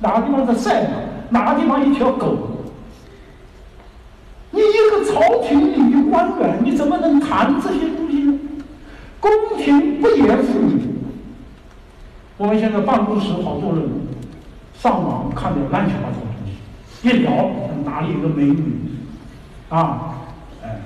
[0.00, 0.98] 哪个地方在赛马？
[1.30, 2.36] 哪个地方一条狗？
[4.50, 8.38] 你一个朝廷里的官员，你怎么能谈这些东西呢？
[9.20, 10.82] 宫廷不严妇女。
[12.36, 13.88] 我们现在办公室好多人
[14.74, 16.18] 上网看点乱七八糟，
[17.02, 17.50] 一聊
[17.84, 18.62] 哪里有个美女
[19.68, 20.14] 啊？
[20.62, 20.80] 哎，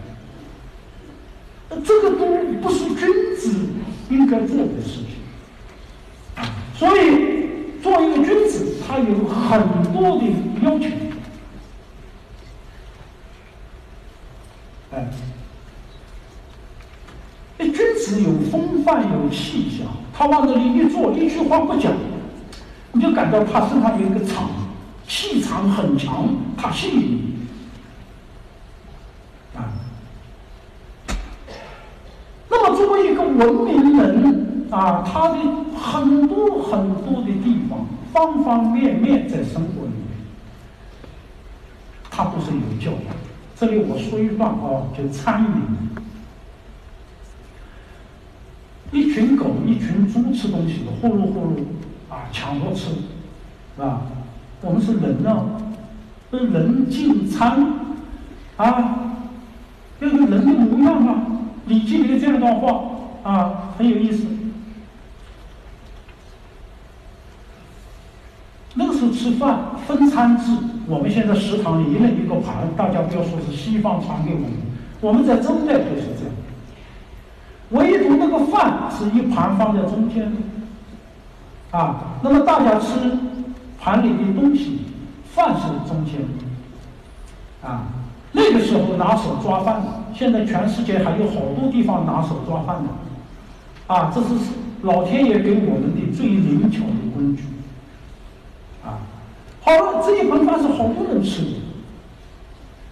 [1.85, 2.27] 这个都
[2.63, 3.69] 不是君子
[4.09, 5.07] 应该做的事情。
[6.75, 10.27] 所以，做一个君子，他有很多的
[10.63, 10.87] 要求。
[14.93, 15.07] 哎，
[17.59, 21.93] 那，君子有风范，有气象，他往这里一坐，一句话不讲，
[22.93, 24.49] 你就感到他身上有一个场，
[25.07, 27.37] 气场很强，他吸引你。
[29.57, 29.73] 啊，
[32.49, 34.47] 那么作为一个文明人。
[34.69, 35.37] 啊，他的
[35.81, 40.19] 很多很多的地方，方方面面在生活里面，
[42.11, 43.15] 他都是有教养。
[43.55, 45.45] 这里我说一段啊，就餐
[48.91, 54.03] 饮，一群狗、一群猪吃东西，呼噜呼噜啊，抢着吃，是吧？
[54.67, 55.45] 我们是人呢，
[56.33, 57.65] 是人进餐
[58.57, 59.15] 啊，
[60.01, 61.23] 要有人的模样啊。
[61.69, 62.83] 礼记里的这样一段话
[63.23, 64.27] 啊，很有意思。
[68.75, 69.57] 那个时候吃饭
[69.87, 70.51] 分餐制，
[70.89, 74.51] 我们现在食堂里一人一个盘，大家不要说是西方传给我们，
[75.01, 76.35] 我们在周代就是这样。
[77.71, 80.31] 唯独那个饭是一盘放在中间，
[81.71, 82.95] 啊，那么大家吃
[83.87, 84.81] 盘里的东西，
[85.33, 86.21] 饭是中间，
[87.63, 87.87] 啊，
[88.33, 89.81] 那个时候拿手抓饭，
[90.13, 94.35] 现在全世界还有好多地方拿手抓饭的，啊，这是
[94.83, 97.45] 老天爷给我们的最灵巧的工具。
[98.85, 98.99] 啊
[99.63, 101.49] 好了，这一盆饭是好多人吃的，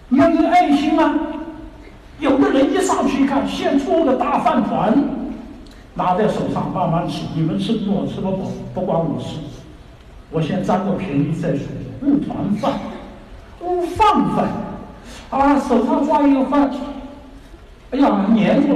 [0.07, 1.13] 你要有爱心啊！
[2.21, 4.97] 有的人一上去一看，现做个大饭团，
[5.95, 7.25] 拿在手上慢慢吃。
[7.35, 8.37] 你们吃不饱，吃不饱，
[8.73, 9.39] 不关我事。
[10.35, 11.65] 我先占个便宜再说。
[12.01, 12.73] 五团饭，
[13.61, 14.49] 五饭饭，
[15.29, 16.69] 啊，手上抓一个饭，
[17.91, 18.75] 哎呀，粘着，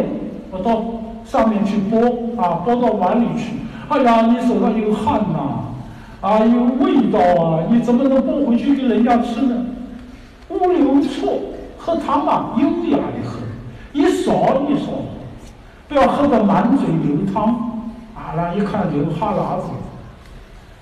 [0.51, 0.82] 我到
[1.26, 1.99] 上面去拨，
[2.41, 3.55] 啊，拨到碗里去。
[3.89, 5.66] 哎呀，你手上有汗呐！
[6.22, 7.64] 啊，有味道啊！
[7.70, 9.66] 你怎么能拨回去给人家吃呢？
[10.47, 11.39] 不留错，
[11.78, 13.39] 喝汤啊，优雅的喝，
[13.91, 14.93] 一勺一勺，
[15.89, 17.49] 不要喝得满嘴流汤。
[18.16, 19.68] 啊，那一看流哈喇子。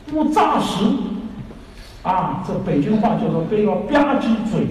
[0.10, 0.86] 不扎实，
[2.03, 3.55] 啊，这北京话叫做“不
[3.93, 4.68] 要吧唧嘴”。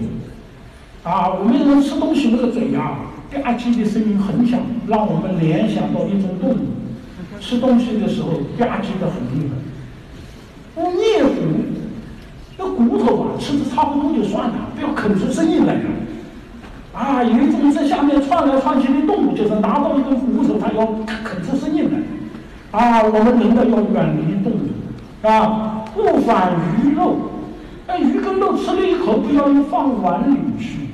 [1.03, 2.97] 啊，我们人吃东西那个嘴呀，
[3.43, 6.57] 吧唧的声音很响，让我们联想到一种动物，
[7.39, 9.55] 吃东西的时候吧唧的很厉害。
[10.75, 11.31] 不啮骨，
[12.57, 15.77] 那骨头啊，吃的差不多就算了，不要啃出声音来。
[16.93, 20.85] 啊，有一种在下面窜来窜去的动物，就是拿到一根骨头，它要
[21.23, 22.79] 啃出声音来。
[22.79, 24.67] 啊，我们人呢要远离动物，
[25.27, 26.53] 啊，勿反
[26.83, 27.17] 鱼肉。
[27.85, 30.89] 那，鱼跟肉吃了一口，不要又放碗里去。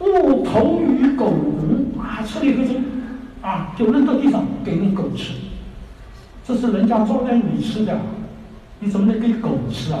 [0.00, 2.74] 勿投于狗笼啊，吃了一口就
[3.40, 5.32] 啊，就扔到地上给那狗吃。
[6.46, 7.98] 这是人家招待你吃的，
[8.80, 10.00] 你怎么能给狗吃啊？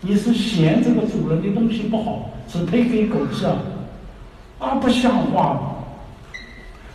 [0.00, 3.56] 你是嫌这个主人的东西不好，只配给狗吃啊？
[4.58, 5.60] 啊，不像话！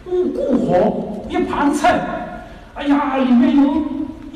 [0.06, 2.00] 勿顾火，一盘菜，
[2.76, 3.84] 哎呀，里面有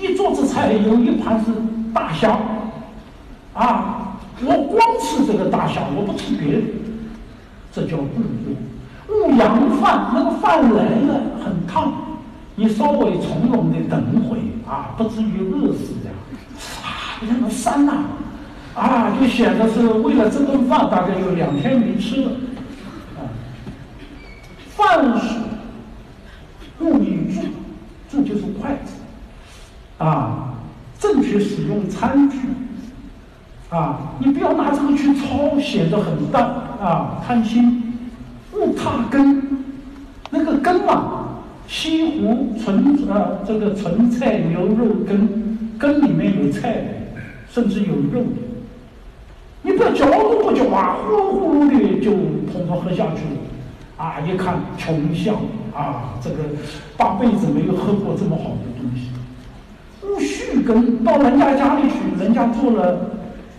[0.02, 1.52] 一桌子菜，有一盘是
[1.94, 2.40] 大虾，
[3.54, 6.62] 啊，我光吃这个大虾，我不吃别的，
[7.72, 9.14] 这叫顾火。
[9.14, 11.94] 勿扬饭，那个饭来了很烫，
[12.56, 16.12] 你稍微从容的等会啊，不至于饿死呀。
[16.84, 17.94] 啊，那个酸呐，
[18.74, 22.32] 啊，就显得是为了这顿饭，大概有两天没吃了。
[24.76, 25.36] 饭是
[26.80, 27.50] 勿以箸，
[28.10, 28.94] 箸就是筷子，
[30.02, 30.56] 啊，
[31.00, 32.40] 正确使用餐具，
[33.70, 36.44] 啊，你不要拿这个去抄，显得很淡，
[36.82, 37.84] 啊，贪心。
[38.54, 39.64] 勿踏根，
[40.32, 45.30] 那个根啊，西湖纯呃这个纯菜牛肉羹，
[45.78, 46.84] 羹里面有菜，
[47.50, 48.26] 甚至有肉，
[49.62, 52.12] 你不要嚼都不嚼啊，呼噜呼噜的就
[52.52, 53.42] 捧着喝下去了。
[53.98, 54.16] 啊！
[54.22, 55.36] 一看穷相
[55.76, 56.38] 啊，这个
[56.98, 59.12] 八辈子没有喝过这么好的东西。
[60.12, 63.12] 勿续羹，到人家家里去，人家做了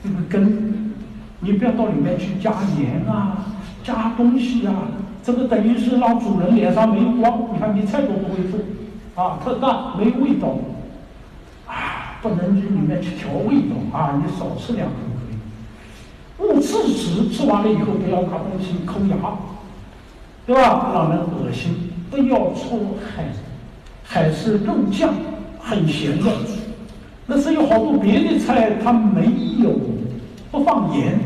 [0.04, 0.92] 这个羹，
[1.40, 3.46] 你不要到里面去加盐啊，
[3.82, 4.74] 加东西啊，
[5.22, 7.48] 这个等于是让主人脸上没光。
[7.54, 8.60] 你看你菜都不会做，
[9.14, 10.58] 啊，特淡没味道，
[11.66, 16.48] 啊，不能去里面去调味道啊，你少吃两口可以。
[16.48, 19.16] 勿刺齿，吃完了以后不要拿东西抠牙。
[20.44, 20.90] 对吧？
[20.92, 22.80] 让人恶心，不要搓
[23.14, 23.26] 海，
[24.02, 25.14] 海是肉酱，
[25.62, 26.30] 很咸的。
[27.26, 29.26] 那是有好多别的菜，它没
[29.62, 29.78] 有
[30.50, 31.18] 不放盐，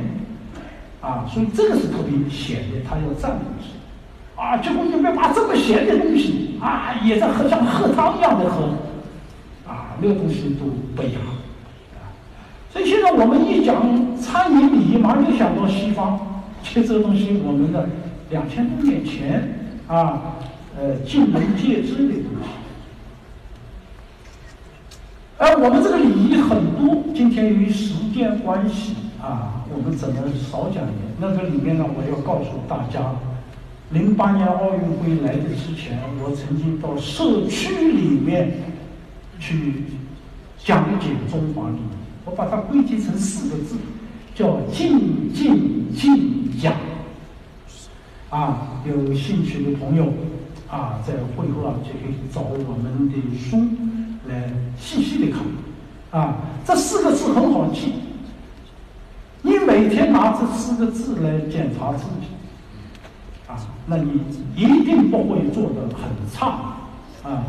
[1.01, 3.70] 啊，所以这个是特别咸的，它要蘸东西。
[4.37, 8.66] 啊，结果你们把这么咸的东西啊，也在喝像喝汤一样的喝，
[9.66, 11.18] 啊，那个东西都不雅。
[12.70, 16.20] 所以现在我们一讲餐饮礼仪，马上就想到西方，
[16.62, 17.89] 其实这个东西我们的。
[18.28, 19.57] 两千多年前
[19.87, 20.20] 啊，
[20.76, 22.55] 呃，尽人皆知的东西。
[25.39, 31.07] 而我们这个礼仪很多，今天由于时间关系啊，我们只能少讲一点。
[31.20, 33.14] 那个里面呢，我要告诉大家，
[33.91, 38.51] 零八年奥运会来的之前，我曾经到社区里面
[39.39, 39.84] 去
[40.59, 43.76] 讲解中华礼仪，我把它归结成四个字，
[44.34, 46.74] 叫敬敬敬养。
[48.30, 50.07] 啊，有兴趣的朋友
[50.70, 53.59] 啊，在会后啊就可以找我们的书
[54.28, 55.42] 来细细的看。
[56.10, 57.92] 啊，这四个字很好记，
[59.42, 62.28] 你每天拿这四个字来检查自己，
[63.46, 64.20] 啊，那你
[64.54, 66.46] 一定不会做的很差。
[67.22, 67.44] 啊，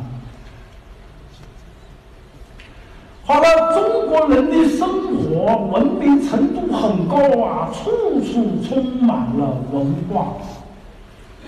[3.24, 10.34] 好了，中国人的生活文明程度很高啊，处处充满了文化。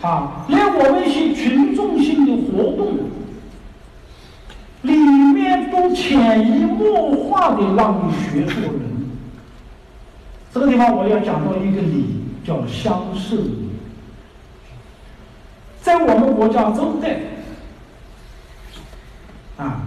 [0.01, 2.87] 啊，连我们一些群众性的活动，
[4.81, 9.09] 里面都潜移默化的让你学做人。
[10.53, 12.15] 这个地方我要讲到一个理，
[12.45, 13.69] 叫乡社礼。
[15.81, 17.19] 在我们国家周代，
[19.57, 19.81] 啊，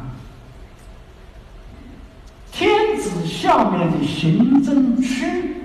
[2.51, 5.57] 天子下面的行政区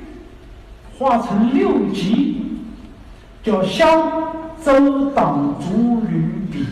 [0.97, 2.35] 划成六级。
[3.43, 6.65] 叫乡州党族旅比，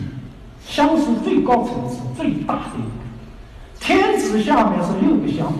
[0.66, 2.96] 乡是最高层次、最大的一个。
[3.80, 5.52] 天子下面是六个乡，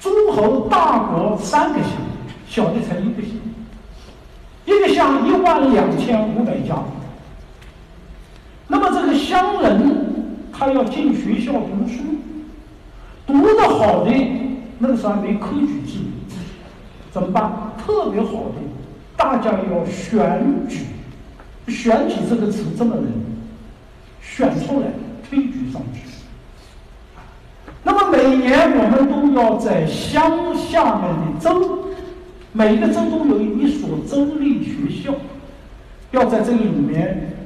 [0.00, 1.90] 诸侯大国三个乡，
[2.46, 3.30] 小的才一个乡。
[4.66, 6.76] 一个乡一万两千五百家。
[8.68, 12.02] 那么这个乡人他要进学校读书，
[13.26, 14.10] 读得好的
[14.78, 15.98] 那个时候还没科举制，
[17.10, 17.50] 怎么办？
[17.78, 18.54] 特别好的。
[19.16, 20.80] 大家要选举，
[21.68, 23.04] 选举这个词这么人
[24.22, 24.86] 选出来
[25.28, 26.00] 推举上去。
[27.82, 31.90] 那么每年我们都要在乡下面的州，
[32.52, 35.14] 每一个州都有一所州立学校，
[36.10, 37.36] 要在这里面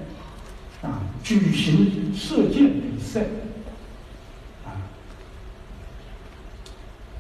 [0.83, 3.21] 啊举行射箭比赛。
[4.65, 4.73] 啊，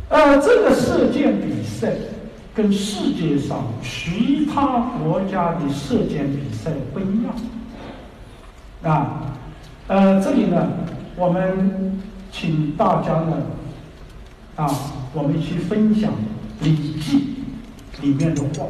[0.09, 1.93] 呃，这个射箭比赛。
[2.61, 7.35] 跟世界上其他国家的射箭比赛不一样，
[8.83, 9.33] 啊，
[9.87, 10.69] 呃，这里呢，
[11.17, 11.99] 我们
[12.31, 13.39] 请大家呢
[14.57, 14.69] 啊，
[15.15, 16.11] 我们去分享
[16.61, 17.35] 《礼记》
[18.03, 18.67] 里面的话。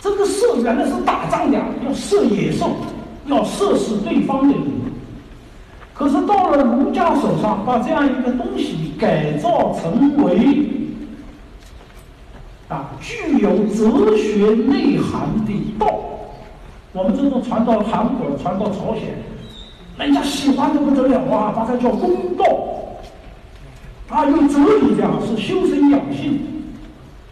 [0.00, 2.76] 这个射原来是打仗的，要射野兽，
[3.26, 4.62] 要射死对方的人。
[5.92, 10.87] 可是到了儒家手上，把这样一个东西改造成为
[12.68, 15.86] 啊具有哲学内涵的道。
[16.92, 19.14] 我们这种传到韩国，传到朝鲜，
[19.98, 22.44] 人家喜欢的不得了啊，把它叫公道。
[24.08, 26.40] 啊，用哲理讲是修身养性，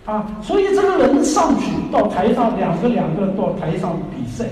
[0.04, 4.44] 啊，所以这个人上去到台上，两个两个到台上比赛，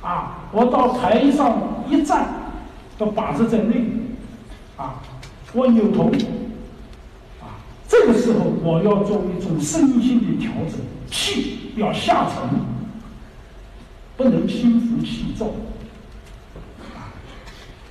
[0.00, 2.26] 啊，我到台上一站，
[2.96, 3.84] 都把持在内，
[4.78, 4.94] 啊，
[5.52, 6.10] 我扭头，
[7.90, 10.78] 这个时候我要做一种身心的调整，
[11.10, 12.60] 气要下沉，
[14.16, 15.46] 不能心浮气躁，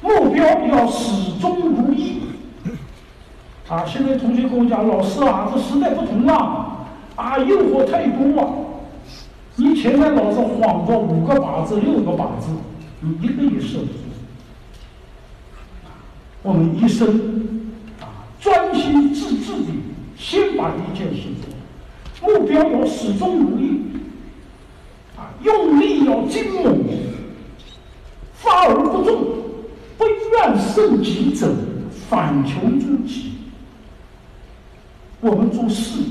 [0.01, 2.21] 目标要始终如一。
[3.67, 3.85] 啊！
[3.85, 8.49] 现在同学跟我讲，老师啊，这时代不同了，啊，诱惑太多啊！
[9.57, 12.47] 你前面老是晃着五个靶子、六个靶子，
[13.01, 13.99] 你一个也射不住。
[16.41, 17.69] 我们一生
[17.99, 19.67] 啊，专心致志的，
[20.29, 21.23] 先把一件事
[22.21, 23.81] 做，目标要始终如一，
[25.17, 26.85] 啊，用力要精猛，
[28.35, 29.25] 发而不中，
[29.97, 31.51] 不愿胜己者，
[32.07, 33.33] 反求诸己。
[35.19, 36.07] 我们做事业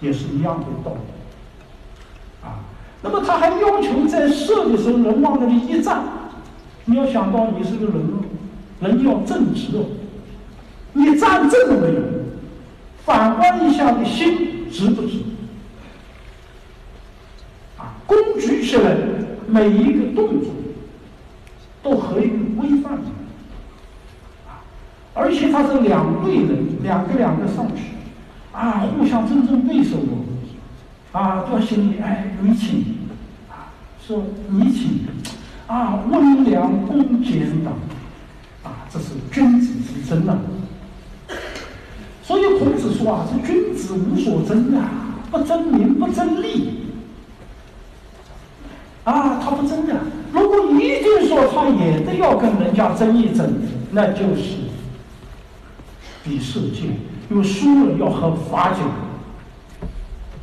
[0.00, 2.62] 也是一样的道理，啊，
[3.02, 6.04] 那么他还要求在射的时候人往那里一站，
[6.84, 8.22] 你要想到你是个人哦，
[8.78, 9.86] 人要正直哦，
[10.92, 12.23] 你站正了没有？
[13.04, 15.18] 反观一下你心值不值？
[17.78, 18.96] 啊，弓举起来，
[19.46, 20.50] 每一个动作
[21.82, 22.94] 都合于规范，
[24.46, 24.64] 啊，
[25.12, 27.82] 而且他是两队人，两个两个上去。
[28.52, 29.96] 啊，互相尊重对手，
[31.12, 32.84] 啊，到心里哎，你请，
[33.50, 33.68] 啊，
[34.00, 35.06] 说你请，
[35.66, 37.72] 啊，温良恭俭让，
[38.62, 40.38] 啊，这是君子之争啊。
[42.24, 44.90] 所以孔子说啊，这君子无所争啊，
[45.30, 46.80] 不争名，不争利，
[49.04, 49.94] 啊，他不争的。
[50.32, 53.54] 如果一定说他也得要跟人家争一争，
[53.90, 54.56] 那就是
[56.24, 56.88] 比世界。
[57.30, 58.80] 因为输了要喝罚酒，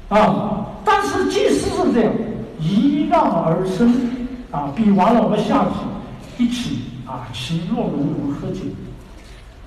[0.09, 0.65] 啊！
[0.84, 2.11] 但是即使是这样，
[2.59, 4.09] 一让而生，
[4.49, 8.61] 啊，比完了我们下去一起啊，其乐融融喝酒，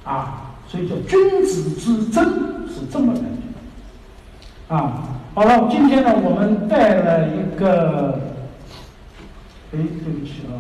[0.03, 2.25] 啊，所以叫君子之争
[2.67, 5.05] 是这么来的，啊！
[5.33, 8.19] 好了，今天呢，我们带了一个，
[9.73, 10.59] 哎，对不起啊。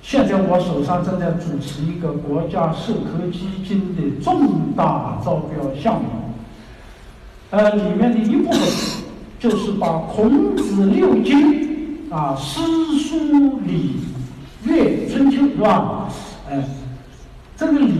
[0.00, 6.08] 现在我手上正在主持一个国家社科基金的重大招标项目，
[7.50, 8.60] 呃，里面的一部分
[9.38, 12.62] 就是把孔子六经啊，诗
[12.98, 13.96] 书礼
[14.64, 16.08] 乐春秋是吧？
[16.50, 16.64] 哎，
[17.58, 17.92] 这个礼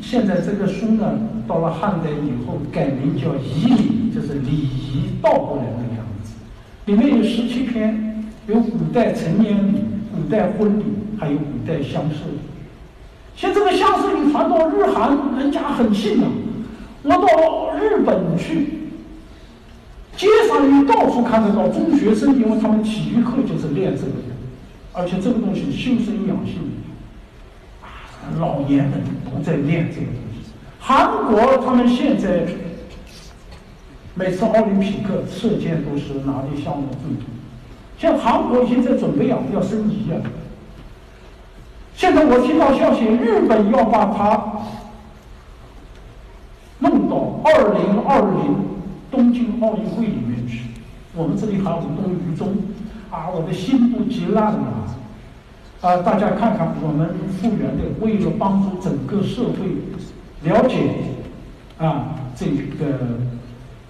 [0.00, 6.32] 现在这个书呢，到了汉代以后改名叫仪礼，就是礼仪倒过来的样子。
[6.86, 10.84] 里面有十七篇，有古代成年礼、古代婚礼。
[11.20, 12.16] 还有古代乡社，
[13.36, 16.26] 像这个乡社里传到日韩，人家很信的。
[17.04, 18.66] 我到日本去，
[20.16, 24.34] 街上你到处看得到中学生，因为他们体育课就是练这个的，
[24.92, 26.58] 而且这个东西修身养性，
[28.38, 28.92] 老年人
[29.24, 30.52] 都在练这个东西。
[30.78, 32.46] 韩国他们现在
[34.14, 37.24] 每次奥林匹克射箭都是拿的项目最多，
[37.98, 40.20] 像韩国现在准备啊要升级啊。
[41.94, 44.44] 现在我听到消息，日本要把它
[46.80, 48.56] 弄到二零二零
[49.10, 50.62] 东京奥运会里面去。
[51.14, 52.56] 我们这里还无动于衷，
[53.10, 54.71] 啊，我的心都急烂了。
[55.82, 57.10] 啊，大家看看，我们
[57.40, 59.82] 复原的，为了帮助整个社会
[60.48, 60.76] 了解
[61.76, 63.18] 啊，这个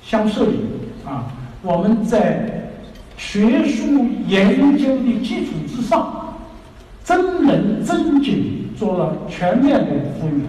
[0.02, 0.58] 乡社里
[1.04, 1.26] 啊，
[1.62, 2.72] 我们在
[3.18, 6.18] 学术研究的基础之上。
[7.04, 10.40] 真人真景做了全面的复原。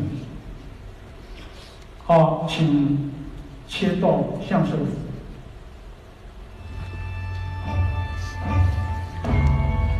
[2.05, 3.11] 好，请
[3.67, 4.77] 切到相声。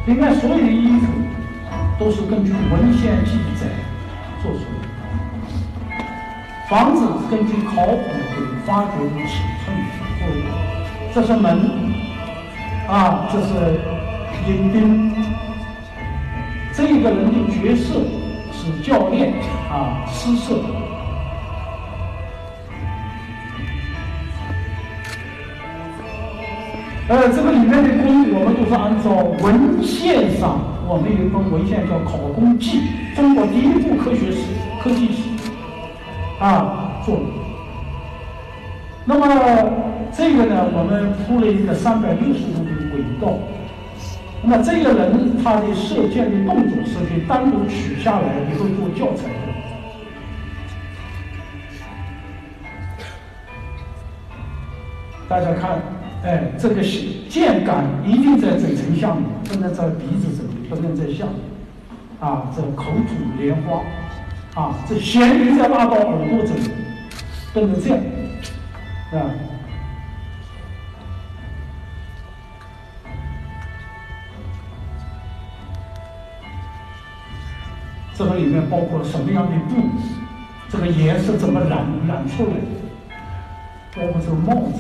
[0.06, 1.08] 里面所有的衣服
[2.00, 3.68] 都是根据文献记载
[4.42, 4.88] 做出的，
[6.70, 8.02] 房子根据考古的
[8.66, 9.34] 发掘的尺
[9.64, 9.76] 寸
[10.20, 10.46] 做的，
[11.14, 11.46] 这是门，
[12.90, 13.80] 啊，这是
[14.48, 15.14] 迎宾。
[16.76, 18.02] 这个人的角色
[18.52, 19.32] 是教练
[19.70, 20.56] 啊，诗社。
[27.10, 29.12] 呃，这个里面的工艺，我们都是按照
[29.46, 32.82] 文献上，我们有一本文献叫《考工记》，
[33.16, 34.44] 中国第一部科学史、
[34.82, 35.30] 科技史
[36.40, 37.24] 啊做的。
[39.06, 39.28] 那么
[40.12, 43.38] 这个呢，我们铺了一个三百六十度的轨道。
[44.44, 49.34] 那么这个人他的射箭的动作是可以单独取下来以后做教材的。
[55.30, 55.82] 大家看，
[56.24, 56.84] 哎，这个
[57.30, 61.36] 箭杆一定在嘴唇下面，不能在鼻子这里，不能在下面。
[62.20, 63.82] 啊，这口吐莲花，
[64.62, 66.70] 啊，这咸鱼再拉到耳朵这里，
[67.54, 68.00] 不能这样，
[69.12, 69.30] 啊。
[78.16, 79.82] 这个里面包括什么样的布，
[80.70, 83.18] 这个颜色怎么染染出来的，
[83.98, 84.80] 包括这个帽子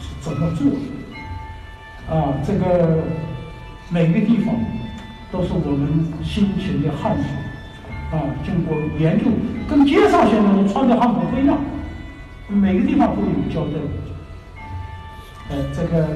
[0.00, 0.66] 是怎么做，
[2.12, 3.04] 啊，这个
[3.90, 4.56] 每个地方
[5.32, 9.26] 都是我们辛勤的汗水，啊，经过研究，
[9.68, 11.56] 跟街上现在穿的汉服不一样，
[12.48, 13.78] 每个地方都有交代。
[15.50, 16.08] 呃，这个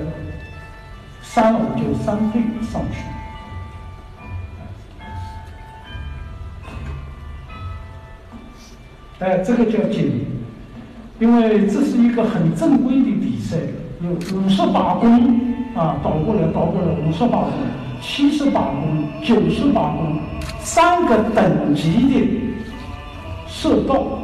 [1.23, 3.05] 三五就三倍上去。
[9.21, 10.27] 哎，这个叫锦，
[11.21, 13.57] 因为这是一个很正规的比赛，
[14.03, 15.41] 有五十八弓
[15.77, 17.53] 啊，倒过来倒过来五十八弓，
[18.07, 20.19] 七十八公，九十八公，
[20.61, 22.29] 三个等级的
[23.49, 24.19] 射道，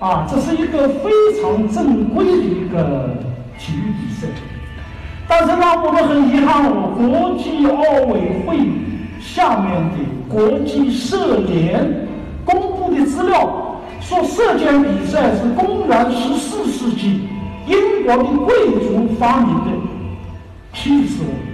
[0.00, 1.10] 啊，这是一个非
[1.40, 3.10] 常正规的一个
[3.58, 4.26] 体育比赛。
[5.28, 7.80] 但是呢，我们很遗憾，哦，国际奥
[8.12, 8.58] 委会
[9.20, 12.08] 下面的国际射联
[12.44, 13.66] 公布的资料。
[14.00, 17.28] 说射箭比赛是公元十四世纪
[17.68, 19.70] 英国的贵族发明的，
[20.72, 21.49] 气死我！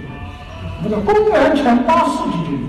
[0.83, 2.59] 那个公元前八世纪就有，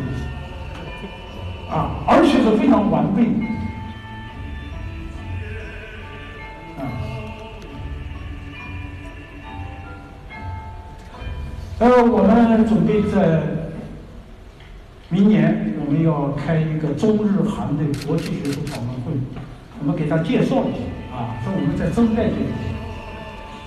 [1.71, 3.31] 啊，而且是非常完备的，
[6.83, 6.83] 啊。
[11.81, 13.43] 呃，我们准备在
[15.11, 19.13] 明年我们要开一个中日韩的国际学术讨论会。
[19.81, 20.81] 我们给他介绍一下
[21.15, 22.51] 啊，说我们在增盖这个，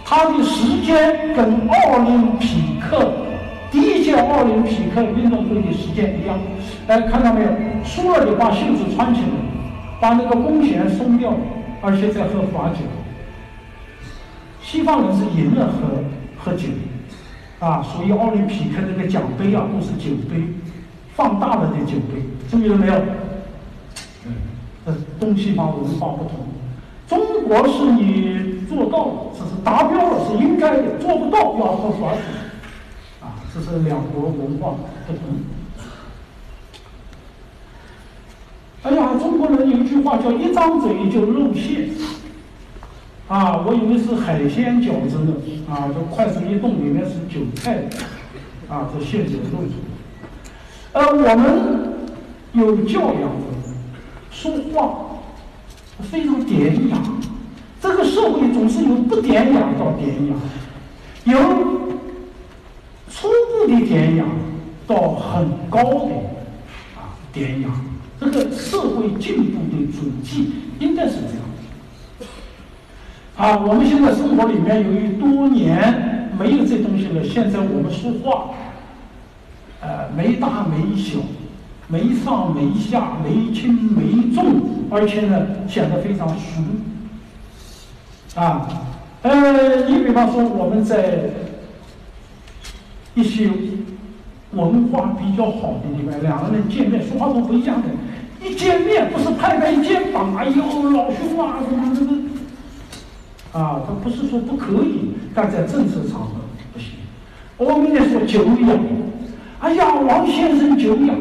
[0.04, 3.14] 它的时间跟奥林匹克
[3.72, 6.38] 第一届奥林匹克运动会的时间一样。
[6.88, 7.50] 哎，看到没有？
[7.86, 9.28] 输了就把袖子穿起来，
[10.00, 11.34] 把那个弓弦松掉，
[11.82, 12.80] 而且在喝罚酒。
[14.62, 16.04] 西方人是赢了喝
[16.38, 16.68] 喝酒，
[17.60, 20.44] 啊，所以奥林匹克那个奖杯啊都是酒杯，
[21.16, 22.94] 放大了的酒杯，注意了没有？
[24.86, 26.40] 呃，东西方文化不同，
[27.08, 32.51] 中国是你做到了，只是达标了，是应该的；做不到要喝罚酒，啊，
[33.54, 34.76] 这是两国文化
[35.08, 35.22] 不同。
[38.84, 41.90] 哎呀，中国人有一句话叫“一张嘴就露馅”，
[43.28, 45.34] 啊，我以为是海鲜饺子呢，
[45.70, 47.84] 啊，就快速一动里面是韭菜，
[48.68, 51.02] 啊，这馅就露出来。
[51.02, 51.94] 呃，我们
[52.54, 53.62] 有教养的人。
[54.32, 55.22] 说话
[56.10, 56.98] 非常典雅，
[57.80, 60.34] 这个社会总是由不典雅到典雅，
[61.26, 61.38] 由
[63.12, 64.26] 初步的典雅
[64.88, 66.16] 到很高的
[66.96, 67.70] 啊典雅。
[68.20, 71.42] 这个社会进步的主迹应该是这样。
[73.36, 78.52] 啊，我们现在生活里面由于多年没有这东西了，现在我们说话，
[79.82, 81.20] 呃，没大没小。
[81.88, 86.62] 没上没下，没轻没重，而且呢显得非常俗。
[88.40, 88.66] 啊，
[89.24, 91.20] 呃，你比方说我们在
[93.14, 93.50] 一些
[94.54, 97.88] 文化比较好的地方，两个人见面说话都不一样的，
[98.46, 102.18] 一见面不是拍拍肩膀，哎呦老兄啊什么什么，
[103.54, 106.36] 啊，他不是说不可以，但在正式场合
[106.74, 106.90] 不行。
[107.58, 108.80] 我们在说久仰，
[109.60, 111.16] 哎呀，王先生久仰。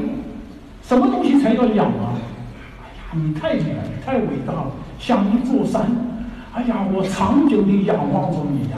[0.83, 2.19] 什么东西才叫仰啊？
[2.83, 5.89] 哎呀，你太厉害，太伟大了，像一座山。
[6.53, 8.77] 哎呀，我长久的仰望着你呀，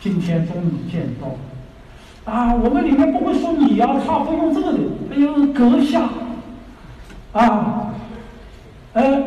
[0.00, 1.28] 今天终于见到。
[2.24, 4.78] 啊，我们里面不会说你呀，他会用这个的。
[5.10, 6.08] 哎呦，阁下，
[7.32, 7.92] 啊，
[8.92, 9.22] 呃，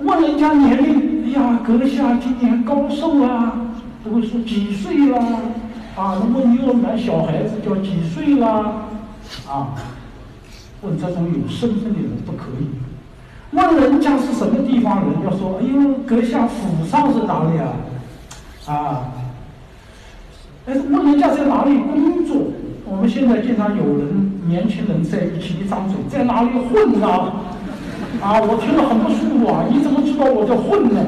[0.00, 3.52] 问人家年龄，哎呀，阁下今年高寿啊？
[4.04, 5.18] 不会说几岁啦？
[5.96, 8.86] 啊，如果你有男小孩子叫几岁啦？
[9.48, 9.74] 啊。
[10.82, 12.68] 问这种有身份的人不可以，
[13.50, 17.72] 问人家是什么地方人，要说，哎呦，阁下府上是哪里啊？
[18.66, 19.02] 啊，
[20.66, 22.38] 哎，问人家在哪里工作？
[22.84, 27.06] 我们现在经常有人年轻人在一起一张嘴，在哪里混呢？
[28.20, 29.64] 啊，我听了很不舒服啊！
[29.70, 31.06] 你怎么知道我在混呢？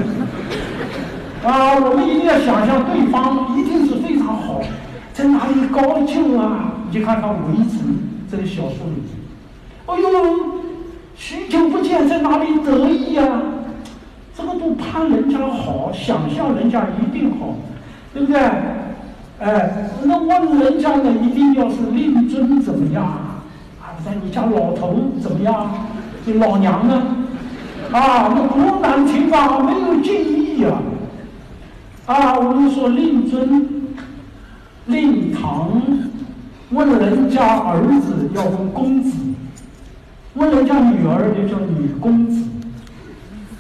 [1.45, 4.61] 啊，我们一定要想象对方一定是非常好，
[5.13, 6.75] 在哪里高就啊？
[6.93, 7.81] 你看看围子
[8.31, 9.03] 这个小树林，
[9.87, 10.09] 哎呦，
[11.17, 13.25] 许久不见，在哪里得意呀？
[14.37, 17.57] 这个都攀人家好，想象人家一定好，
[18.15, 18.41] 对不对？
[19.41, 23.95] 哎，那问人家呢，一定要是令尊怎么样啊？
[24.05, 25.70] 在你家老头怎么样？
[26.26, 27.03] 这老娘呢？
[27.93, 30.80] 啊，那多难听啊，没有敬意呀！
[32.07, 33.66] 啊，我们说令尊、
[34.86, 35.70] 令堂，
[36.70, 39.16] 问人家儿子要问公子，
[40.34, 42.45] 问人家女儿就叫女公子。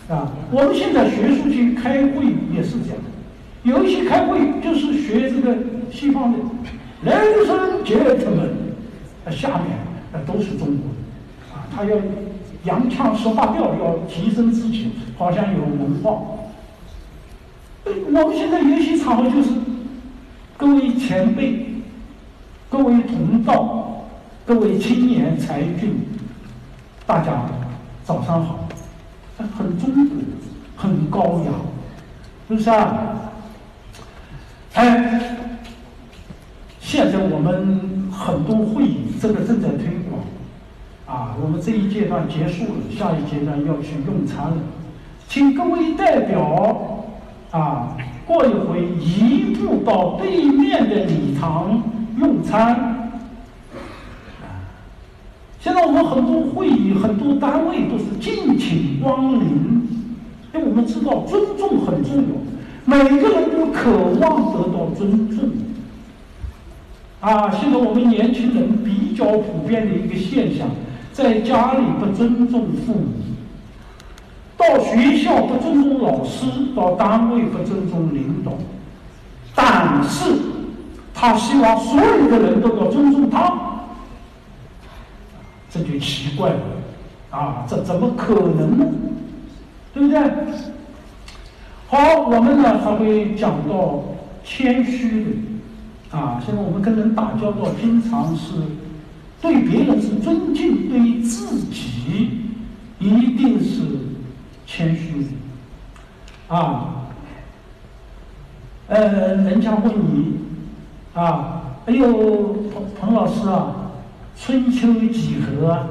[0.08, 2.98] 啊，我们现在学术界开会也是这样，
[3.64, 5.56] 有一些开会就是学这个
[5.90, 6.38] 西方的
[7.04, 9.78] ，ladies and gentlemen，下面
[10.12, 11.96] 那都是中国的，啊，他要
[12.64, 16.22] 扬腔说话调，要提升自己，好像有文化。
[17.84, 19.50] 我们现在有些场合就是
[20.56, 21.66] 各位前辈、
[22.68, 24.04] 各位同道、
[24.46, 25.94] 各位青年才俊，
[27.06, 27.44] 大家
[28.04, 28.68] 早上好。
[29.56, 30.16] 很中国，
[30.76, 31.52] 很高雅，
[32.48, 33.27] 是不是啊？
[34.78, 35.20] 哎，
[36.78, 40.22] 现在我们很多会议，这个正在推广，
[41.04, 44.56] 啊，我们这一阶段结束了，下一阶段要去用餐了，
[45.26, 47.10] 请各位代表
[47.50, 51.82] 啊，过一会移步到对面的礼堂
[52.16, 53.10] 用餐。
[55.58, 59.42] 现在我们很多会议、很多单位都是敬请光临，
[60.54, 62.28] 因为我们知道尊重很重要，
[62.88, 65.50] 每个人都渴望得到尊重。
[67.20, 70.66] 啊，现在我们年轻人比较普遍的一个现象，
[71.12, 73.08] 在家里不尊重父母，
[74.56, 78.52] 到学校不尊重老师，到单位不尊重领导，
[79.54, 80.32] 但是
[81.12, 83.52] 他希望所有的人都要尊重他。
[85.70, 86.60] 这就奇怪了，
[87.30, 88.86] 啊，这怎么可能呢？
[89.92, 90.22] 对不对？
[91.88, 94.04] 好，我们呢还会讲到
[94.44, 95.24] 谦虚
[96.10, 98.52] 的，啊，现在我们跟人打交道，经常是
[99.40, 102.30] 对别人是尊敬，对自己
[102.98, 103.80] 一定是
[104.66, 107.06] 谦虚的，啊，
[108.88, 110.36] 呃，人家问你，
[111.14, 112.06] 啊，哎呦，
[112.70, 113.74] 彭彭老师啊。
[114.40, 115.84] 春秋几何？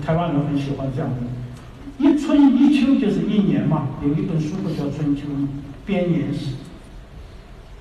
[0.00, 1.16] 台湾人很喜欢这样的，
[1.98, 3.88] 一春一秋就是一年嘛。
[4.02, 5.48] 有一本书不叫《春秋吗
[5.86, 6.46] 编年史》，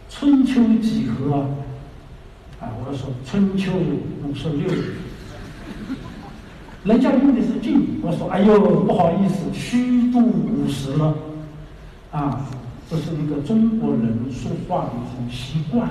[0.09, 1.47] 春秋几何啊？
[2.61, 3.71] 啊，我说春秋
[4.23, 4.67] 五十六，
[6.83, 11.15] 人家用的是晋，我说哎呦不好意思，虚度五十了，
[12.11, 12.45] 啊。
[12.89, 15.87] 这是一个中国人说话的一种习惯，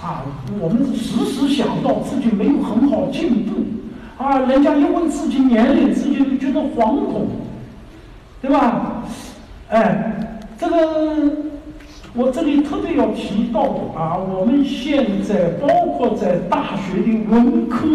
[0.00, 0.22] 啊，
[0.60, 7.26] 我们时时想到自己没有很好进步，啊，人家一问自己年龄，自己就觉得惶恐，
[8.40, 9.02] 对吧？
[9.68, 11.32] 哎，这个
[12.14, 17.86] 我这里特别要提到的啊，我们现在包括在大学的文科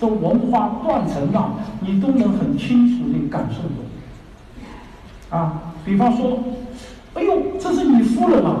[0.00, 3.62] 的文化断层上，你都能很清楚的感受
[5.30, 6.38] 到，啊，比方说。
[7.14, 8.60] 哎呦，这是你夫人啊！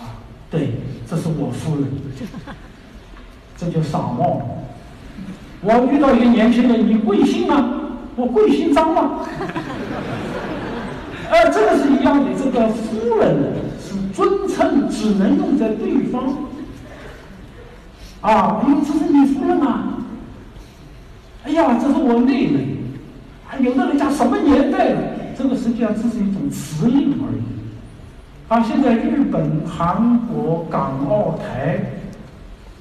[0.00, 0.18] 啊，
[0.50, 1.86] 对，这是我夫人，
[3.56, 4.42] 这就傻帽。
[5.60, 7.85] 我遇到一个年轻人，你贵姓啊？
[8.16, 9.20] 我贵姓张吗。
[11.28, 16.24] 呃，这个是一样的，这个夫人是尊称，只能用在对方。
[18.22, 19.98] 啊，哎呦，这是你夫人啊！
[21.44, 22.76] 哎呀，这是我妹妹。
[23.44, 25.00] 还有的人家什么年代了？
[25.36, 27.42] 这个实际上只是一种词令而已。
[28.48, 32.00] 啊，现在日本、韩国、港澳台，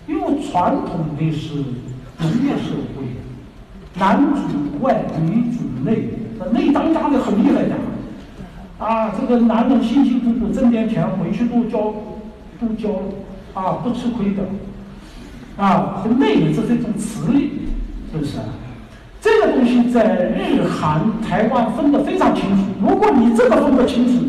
[0.08, 1.56] 因为传统的是
[2.20, 3.06] 农业社会，
[3.98, 7.76] 男主外，女主内，那内当家的很厉害的。
[8.78, 11.94] 啊，这个男人辛辛苦苦挣点钱回去都交，
[12.60, 12.90] 都交，
[13.54, 14.44] 啊，不吃亏的。
[15.58, 17.52] 啊，这内这是一种磁力，
[18.12, 18.38] 是不是？
[19.22, 22.64] 这个东西在日韩台湾分得非常清楚。
[22.82, 24.26] 如果你这个分不清楚，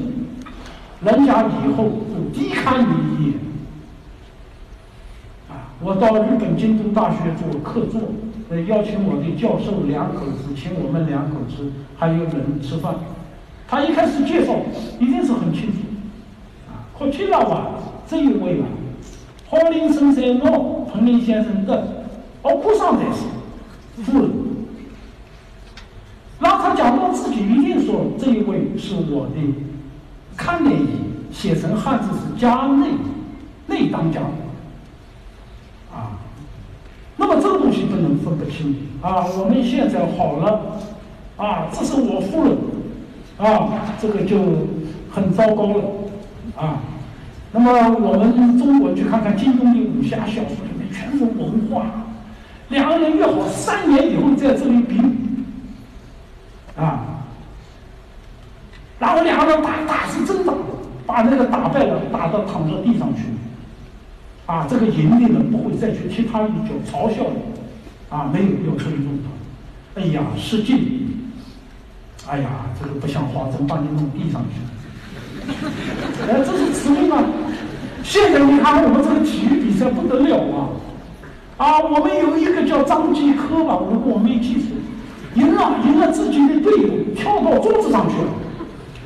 [1.02, 3.34] 人家以后就低看你一眼。
[5.50, 8.00] 啊，我到日本京都大学做客座，
[8.48, 12.94] 呃，邀请我的教授两口子，请我们两口子还有人吃饭。
[13.68, 14.54] 他一开始介绍
[15.00, 15.78] 一定是很清楚，
[16.68, 17.70] 啊，可听了吧，
[18.06, 18.66] 这一位啊，
[19.50, 22.06] 郝林生在我彭林先生的
[22.42, 23.24] 奥库上才是
[24.04, 24.30] 夫人。
[26.38, 29.54] 然后他讲到自己一定说这一位是我的
[30.36, 32.90] 看内仪，写成汉字是家内
[33.66, 34.20] 内当家，
[35.92, 36.20] 啊，
[37.16, 39.26] 那么这个东西不能分不清啊。
[39.38, 40.78] 我们现在好了，
[41.36, 42.56] 啊，这是我夫人。
[43.38, 43.68] 啊，
[44.00, 44.38] 这个就
[45.10, 45.84] 很糟糕了，
[46.56, 46.80] 啊，
[47.52, 51.84] 那么我们中国去看看金庸的武侠小说里面全是文化，
[52.70, 54.98] 两个人约好三年以后在这里比，
[56.78, 57.04] 啊，
[58.98, 60.54] 然后两个人打打是真打，
[61.04, 63.24] 把那个打败了，打到躺到地上去，
[64.46, 71.12] 啊，这个赢的人不会再去踢他一脚嘲笑你，啊，没有必要尊重他，哎呀，失敬。
[72.28, 72.48] 哎呀，
[72.80, 75.70] 这个不像话，怎么把你弄地上去了？
[76.30, 77.24] 哎，这是慈悲吗？
[78.02, 80.70] 现在你看我们这个体育比赛不得了啊！
[81.56, 84.76] 啊，我们有一个叫张继科吧，如果我没记错，
[85.34, 88.30] 赢了，赢了自己的队友，跳到桌子上去了，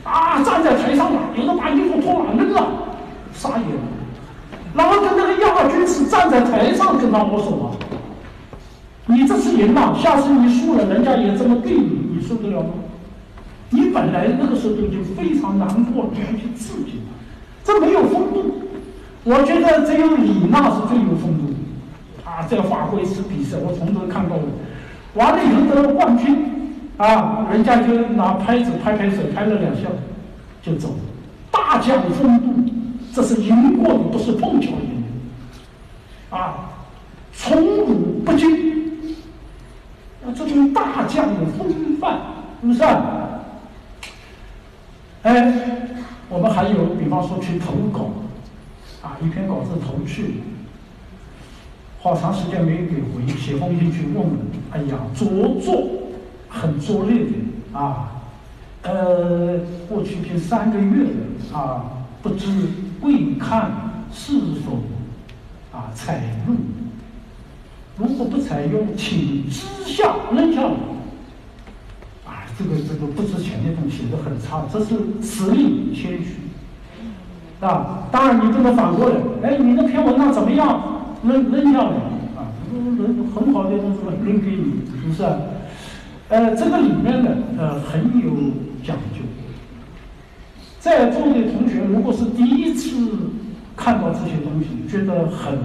[0.04, 2.68] 啊，站在台上了，有的把衣服脱了扔了，
[3.32, 3.82] 傻眼了，
[4.74, 7.66] 然后跟那个亚军是站在台上跟他握手啊！
[9.06, 12.70] 你这次赢了，下次你输了，人家也这么对你，你受得了吗？
[13.70, 17.00] 你本来那个时候就已经非常难过了，要去刺激
[17.64, 18.60] 他，这没有风度。
[19.24, 21.52] 我觉得只有李娜是最有风度
[22.24, 24.42] 啊，在法国一次比赛，我从头看到尾，
[25.14, 26.36] 完了以后得了冠军，
[26.96, 29.82] 啊，人家就拿拍子拍拍手，拍了两下
[30.62, 30.94] 就走，
[31.50, 32.54] 大将风度，
[33.12, 35.02] 这是赢过的，不是碰巧赢
[36.30, 36.70] 的，啊，
[37.32, 39.16] 从辱不惊，
[40.24, 42.18] 啊，这种大将的风范，
[42.60, 42.82] 是不是？
[45.22, 45.52] 哎，
[46.28, 48.10] 我们还有，比方说去投稿，
[49.02, 50.42] 啊，一篇稿子投去，
[52.00, 54.30] 好长时间没给回，写封信去问问，
[54.70, 55.84] 哎呀，拙作，
[56.48, 58.22] 很拙劣的啊，
[58.82, 59.58] 呃，
[59.88, 61.84] 过去近三个月了啊，
[62.22, 62.46] 不知
[63.02, 63.70] 未看
[64.12, 64.78] 是否
[65.72, 66.56] 啊采用，
[67.96, 70.70] 如果不采用，请知下扔下来。
[72.58, 76.36] 这个这个不值钱的东西都很差，这是实力谦虚，
[77.64, 81.00] 啊，当然你不能反过来，哎，你那篇文章怎么样？
[81.24, 81.90] 扔扔下来
[82.36, 85.22] 啊，扔很好的东西扔给你，是不是？
[86.28, 88.30] 呃，这个里面呢，呃，很有
[88.84, 89.22] 讲究。
[90.80, 92.90] 在座的同学，如果是第一次
[93.76, 95.56] 看到这些东西，觉得很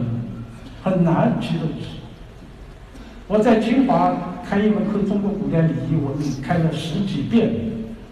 [0.84, 2.02] 很难记得起。
[3.28, 4.16] 我在清华。
[4.48, 7.50] 开一门课，中国古代礼仪文明，开了十几遍。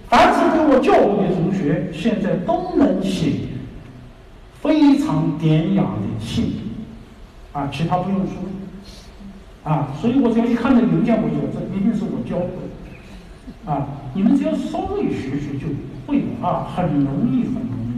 [0.10, 3.34] 凡是跟我教过的同学，现在都能写
[4.60, 6.54] 非常典雅的信，
[7.52, 8.34] 啊，其他不用说，
[9.64, 15.68] 啊，所以我只要一看到邮件，我就这一定是我教的，啊，你们只要稍微学学就
[16.06, 17.94] 会啊，很容易，很容易。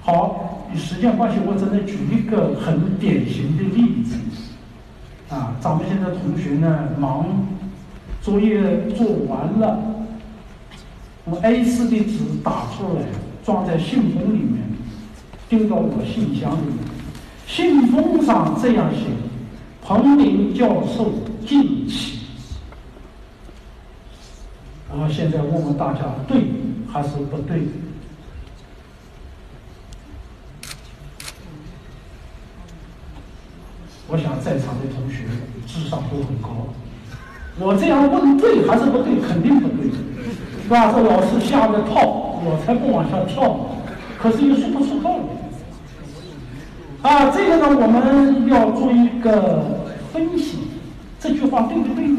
[0.00, 4.16] 好，与时间关系，我只能举一个很典型的例子。
[5.28, 7.26] 啊，咱们现在同学呢忙，
[8.20, 9.78] 作业做完了，
[11.24, 13.02] 我 A4 的纸打出来，
[13.44, 14.60] 装在信封里面，
[15.48, 16.76] 丢到我信箱里面。
[17.46, 19.06] 信封上这样写：
[19.82, 21.12] 彭林教授
[21.46, 22.13] 敬启。
[25.04, 26.46] 我现在问问大家，对
[26.90, 27.60] 还是不对？
[34.08, 35.24] 我想在场的同学
[35.66, 36.68] 智商都很高，
[37.58, 39.20] 我这样问对还是不对？
[39.20, 39.90] 肯定不对，
[40.62, 40.90] 是吧？
[40.90, 43.60] 这老师下的套，我才不往下跳。
[44.18, 45.24] 可是又说不出道理。
[47.02, 49.82] 啊，这个呢，我们要做一个
[50.14, 50.60] 分析，
[51.20, 52.18] 这句话对不对呢？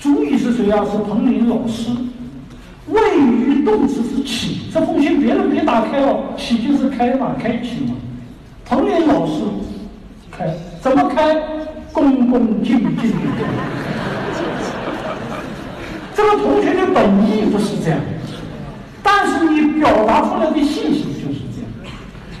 [0.00, 0.84] 主语是谁啊？
[0.84, 1.90] 是彭林老师。
[2.86, 7.94] 谓语动词是起，这封信别人别打开哦，起就是开嘛，开启嘛。
[8.64, 9.42] 彭林老师
[10.30, 10.48] 开。
[10.80, 11.36] 怎么开？
[11.92, 13.44] 恭恭敬敬的。
[16.14, 17.98] 这个同学的本意不是这样，
[19.02, 21.68] 但是你表达出来的信息就是这样。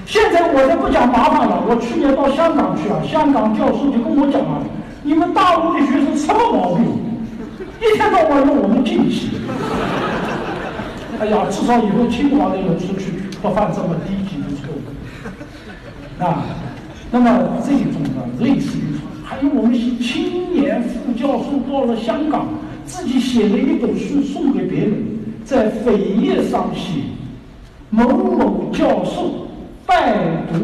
[0.06, 1.62] 现在我就不讲麻烦了。
[1.68, 4.62] 我去年到香港去啊，香港教授就跟我讲啊，
[5.02, 6.86] 你们大陆的学生什么毛病？
[7.80, 9.28] 一天到晚让我们进去。
[11.20, 13.12] 哎呀，至少以后清华的人出去
[13.42, 14.78] 不犯这么低级的错误
[16.24, 16.44] 啊。
[17.10, 18.82] 那么这种的类似于。
[19.24, 22.46] 还有我们是青年副教授到了香港，
[22.86, 25.04] 自己写了一本书送给别人，
[25.44, 27.02] 在扉页上写
[27.90, 29.48] 某某教授
[29.84, 30.58] 拜读，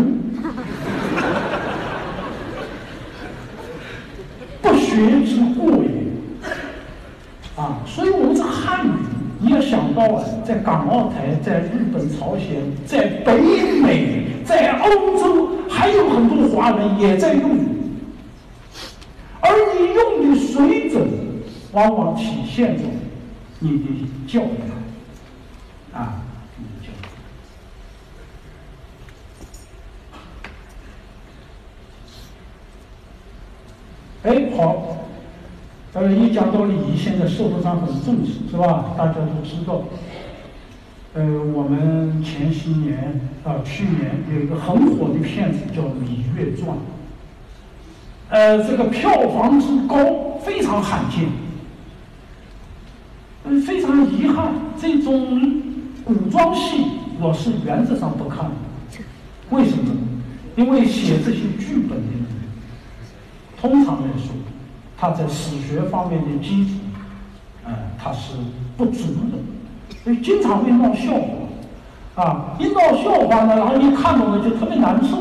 [4.62, 6.03] 不学之过也。
[7.56, 8.90] 啊，所以我们这个汉语，
[9.38, 17.56] 你要想到啊，在港澳台、在日本、朝鲜、在北美、在欧洲，还有很多华人也在用。
[19.40, 21.08] 而你用的水准，
[21.70, 22.82] 往往体现着
[23.60, 23.84] 你的
[24.26, 24.58] 教育
[25.92, 26.20] 啊，
[26.58, 26.88] 你的教
[34.34, 34.36] 育。
[34.50, 34.96] 哎，好。
[35.94, 38.86] 呃，一讲到礼仪，现在社会上很重视，是吧？
[38.98, 39.84] 大家都知道。
[41.14, 41.22] 呃，
[41.54, 46.76] 我们前些年啊，去年有一个很火的片子叫《芈月传》，
[48.28, 51.28] 呃，这个票房之高非常罕见。
[53.44, 55.62] 嗯，非常遗憾，这种
[56.04, 56.86] 古装戏
[57.20, 58.50] 我是原则上不看的。
[59.50, 59.94] 为什么？
[60.56, 62.26] 因为写这些剧本的人，
[63.60, 64.34] 通常来说。
[65.04, 66.70] 他在史学方面的基础，
[67.66, 68.32] 嗯，他是
[68.74, 69.36] 不足的，
[70.02, 71.12] 所以经常会闹笑
[72.14, 75.18] 话，啊，一闹笑话呢，然后一看到呢就特别难受，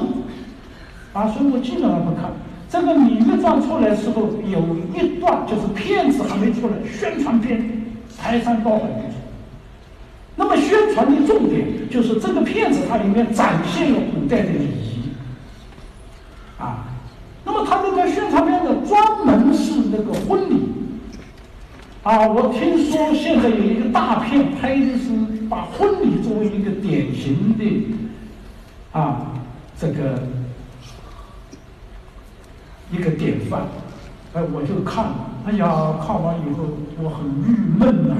[1.11, 2.31] 啊，所以我基本上不看。
[2.69, 4.61] 这个《芈月传》出来时候，有
[4.95, 7.83] 一段就是片子还没出来，宣传片
[8.17, 9.03] 排山倒海的。
[10.37, 15.09] 那么宣传的重点就是这个片子它里面展现了古代的礼仪，
[16.57, 16.85] 啊。
[17.45, 18.62] 那么他这个宣传片，
[19.95, 20.69] 那个婚礼，
[22.01, 25.11] 啊，我听说现在有一个大片拍的是
[25.47, 27.93] 把婚礼作为一个典型的，
[28.91, 29.33] 啊，
[29.77, 30.19] 这个
[32.91, 33.67] 一个典范，
[34.33, 35.05] 哎，我就看，
[35.45, 36.63] 哎呀，看完以后
[36.99, 38.15] 我很郁闷呐。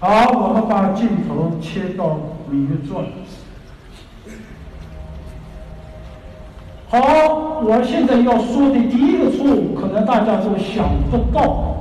[0.00, 2.18] 好，我们把镜头切到
[2.52, 3.04] 《芈月传》。
[6.88, 6.98] 好，
[7.64, 11.74] 我现在要说的第一个错误，可能大家都想不到。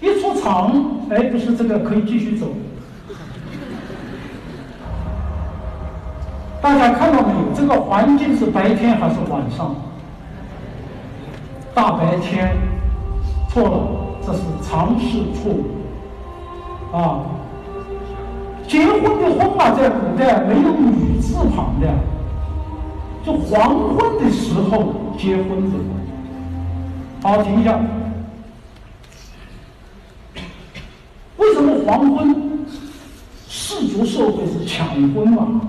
[0.00, 0.72] 一出场，
[1.10, 2.46] 哎，不是这个，可以继续走。
[6.62, 7.54] 大家看到没有？
[7.54, 9.74] 这个环境是白天还是晚上？
[11.74, 12.56] 大白天，
[13.48, 13.78] 错了，
[14.26, 16.96] 这是常识错误。
[16.96, 17.20] 啊，
[18.66, 21.88] 结婚的婚啊，在古代没有女字旁的。
[23.24, 25.76] 就黄昏的时候结婚的，
[27.22, 27.78] 好，停一下。
[31.36, 32.34] 为什么黄昏
[33.48, 35.60] 氏族社会是抢婚嘛？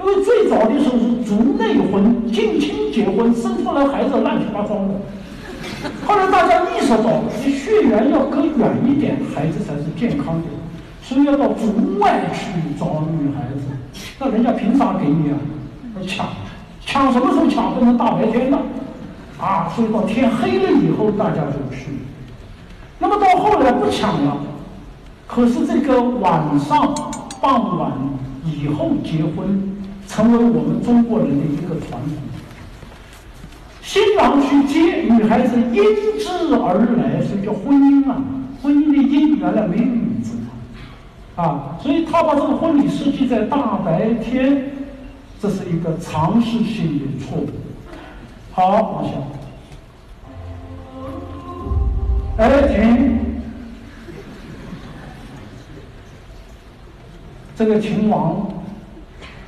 [0.00, 5.00] 因为最早的时候是族内婚，近亲结婚，生出来孩子乱七八糟的。
[6.04, 10.48] 后来大家意识到，你血缘要隔远一点，孩子才是健康的，
[11.02, 13.62] 所以要到族外去找女孩子。
[14.18, 15.38] 那人家凭啥给你啊？
[15.96, 16.26] 要抢。
[16.84, 17.74] 抢什么时候抢？
[17.74, 18.58] 不能大白天的，
[19.40, 21.92] 啊，所以到天黑了以后大家就去。
[22.98, 24.36] 那么到后来不抢了，
[25.28, 26.92] 可是这个晚上
[27.40, 27.92] 傍晚
[28.44, 32.10] 以后结婚，成为我们中国人的一个传统。
[33.80, 35.82] 新郎去接女孩子，因
[36.18, 38.16] 之而来，所以叫婚姻啊。
[38.60, 40.36] 婚姻的姻原来没有女字
[41.36, 44.64] 啊，所以他把这个婚礼设计在大白天。
[45.42, 47.48] 这是一个常识性的错误。
[48.52, 49.10] 好，往下。
[52.36, 53.18] 哎，停。
[57.56, 58.52] 这个秦王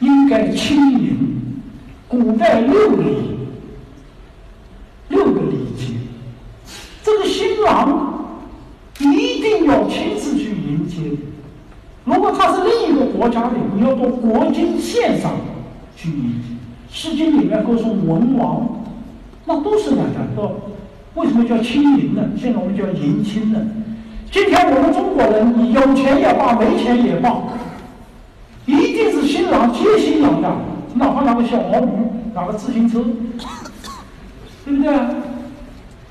[0.01, 1.63] 应该亲迎，
[2.09, 3.39] 古代六礼，
[5.11, 5.95] 六个礼节。
[7.05, 8.41] 这个新郎
[8.99, 11.17] 一定要亲自去迎接。
[12.05, 15.31] 如果他是另一个国家的，你要做国君献上。
[16.05, 16.35] 去迎，
[16.95, 18.69] 《诗经》里面歌颂文王，
[19.47, 20.55] 那都是两两个。
[21.15, 22.23] 为什么叫亲迎呢？
[22.37, 23.61] 现在我们叫迎亲呢。
[24.31, 27.39] 今天我们中国人，你有钱也罢，没钱也罢，
[28.67, 30.55] 一定是新郎接新娘的，
[30.95, 31.87] 哪怕拿个小毛驴，
[32.35, 33.03] 拿个自行车，
[34.67, 34.93] 对不对？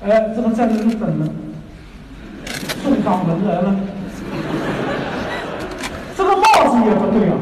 [0.02, 1.28] 哎，怎么在那里等呢？
[2.82, 3.76] 送上门来了，
[6.16, 7.36] 这个帽子也不对啊。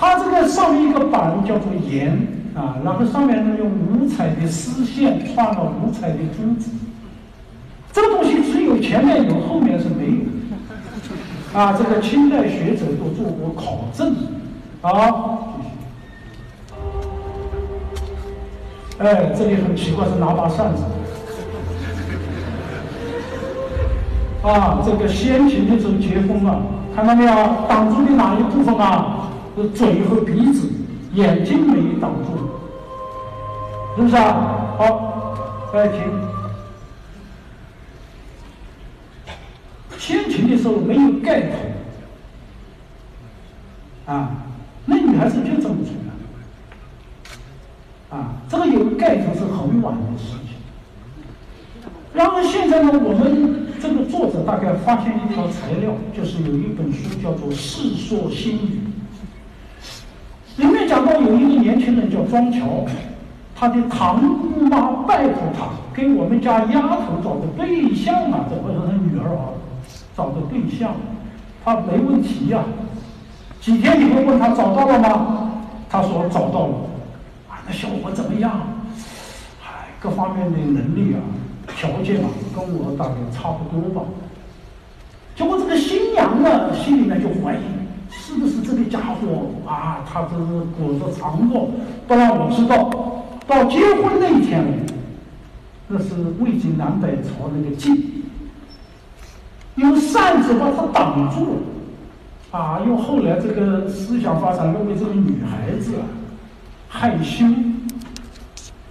[0.00, 6.70] 它这个上面一个板叫做檐啊，然后上面呢用五彩的丝线串了五彩的珠子，
[7.92, 11.60] 这个东西只有前面有，后面是没有。
[11.60, 14.16] 啊，这个清代学者都做过考证。
[14.80, 14.90] 啊，
[18.98, 20.82] 哎，这里很奇怪，是拿把扇子。
[24.42, 26.62] 啊，这个先秦的时候结婚啊，
[26.96, 27.32] 看到没有？
[27.68, 29.29] 挡住的哪一部分啊？
[29.56, 30.68] 是嘴和鼻子，
[31.14, 32.36] 眼睛没挡住，
[33.96, 34.74] 是不是啊？
[34.78, 36.00] 好，来听。
[39.98, 41.56] 先秦的时候没有盖头，
[44.12, 44.30] 啊，
[44.86, 45.76] 那女孩子就这么
[48.08, 50.56] 穿啊，这个有盖头是很晚的事情。
[52.12, 58.80] 然后现在呢，我们这个作者大概发现一条材料，就是有一本书叫做《世说新语》，
[60.56, 62.84] 里面讲到有一个年轻人叫庄乔，
[63.54, 69.52] 他的堂姑妈拜托他给我们家丫头找个对象啊，这不是他女儿啊，
[70.16, 70.92] 找个对象，
[71.64, 72.64] 他没问题呀。
[73.60, 75.50] 几天以后问他找到了吗？
[75.88, 76.74] 他说找到了。
[77.48, 78.50] 啊，那小伙怎么样？
[79.62, 81.20] 哎，各方面的能力啊。
[81.76, 84.02] 条件啊，跟我大概差不多吧。
[85.36, 87.60] 结果这个新娘呢，心里面就怀疑，
[88.10, 90.04] 是不是这个家伙啊？
[90.04, 90.44] 他这是
[90.78, 91.60] 裹着长发，
[92.06, 92.90] 不让我知道。
[93.46, 94.64] 到结婚那一天，
[95.88, 98.24] 那是魏晋南北朝那个晋，
[99.76, 102.58] 用扇子把他挡住了。
[102.58, 106.02] 啊，用后来这个思想发展认为这个女孩子啊，
[106.88, 107.44] 害羞，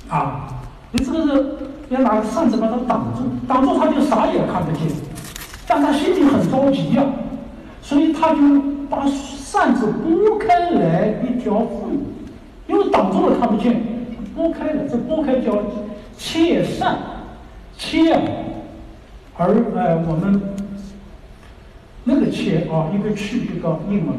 [0.10, 0.56] 啊。
[0.92, 1.46] 你这个是
[1.90, 4.88] 要拿扇子把他挡住，挡住他就啥也看不见，
[5.68, 7.04] 但他心里很着急呀，
[7.82, 8.40] 所以他就
[8.90, 12.02] 把扇子拨开来一条缝，
[12.68, 13.82] 因为挡住了看不见，
[14.36, 15.62] 拨开了，这拨开叫
[16.18, 16.98] 切扇，
[17.78, 18.14] 切，
[19.38, 20.42] 而呃我们
[22.04, 24.16] 那个切啊，一个去一个英文，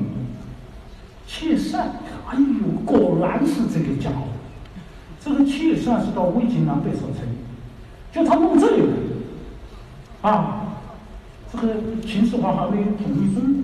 [1.27, 1.93] 切扇，
[2.29, 4.27] 哎呦，果然是这个家伙。
[5.23, 7.29] 这个切扇是到魏晋南北朝成，
[8.11, 8.83] 就他弄这里
[10.23, 10.63] 来，啊，
[11.53, 11.75] 这个
[12.07, 13.63] 秦始皇还没统一中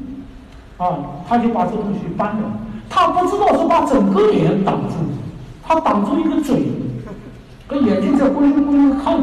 [0.78, 0.98] 啊，
[1.28, 2.42] 他就把这东西搬了。
[2.88, 4.94] 他不知道是把整个脸挡住，
[5.62, 6.70] 他挡住一个嘴，
[7.66, 9.16] 跟眼睛在咕噜咕噜看。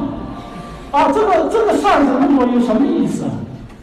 [0.91, 3.31] 啊，这个这个扇子弄过有什么意思啊？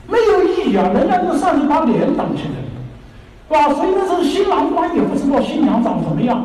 [0.06, 0.90] 没有意义啊！
[0.94, 3.74] 人家这扇子把脸挡起来，是吧？
[3.74, 6.44] 所以那时候新郎官也不知道新娘长什么样，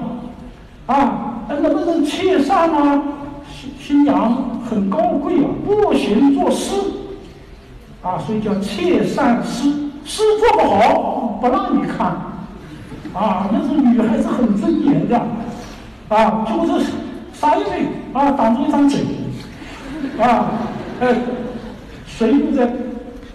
[0.87, 1.43] 啊。
[1.47, 3.01] 那能不能切扇啊？
[3.51, 6.73] 新新娘很高贵啊，不行作诗
[8.01, 9.71] 啊，所以叫切扇诗。
[10.05, 12.07] 诗做不好，不让你看
[13.13, 13.49] 啊。
[13.51, 15.17] 那是女孩子很尊严的
[16.09, 16.91] 啊，就是
[17.33, 18.99] 啥也没啊，挡住一张嘴
[20.19, 20.51] 啊。
[21.01, 21.13] 哎，
[22.05, 22.69] 谁不在？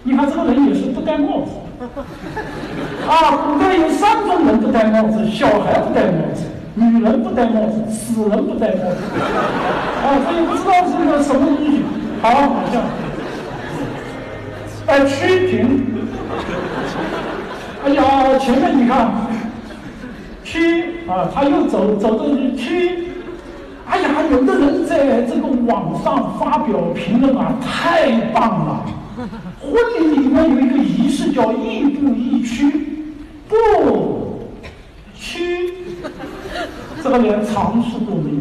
[0.05, 1.51] 你看这个人也是不戴帽子
[3.06, 3.36] 啊。
[3.47, 6.44] 古代有三种人不戴帽子：小孩不戴帽子。
[6.76, 8.97] 女人不戴帽子，死人不戴帽子，
[10.06, 11.82] 啊，所以不知道是个什么东西，
[12.22, 12.80] 好，好像，
[14.86, 15.99] 哎，曲屏，
[17.85, 19.11] 哎呀，前面你看，
[20.44, 22.24] 去啊，他又走走到
[22.57, 23.09] 曲，
[23.86, 28.85] 哎呀，有的人在这个网上发表评论啊，太棒了，
[29.61, 32.70] 婚礼里面有一个仪式叫一步一趋，
[33.48, 34.43] 不，
[35.15, 35.74] 趋。
[37.02, 38.36] 这个连常识都没有。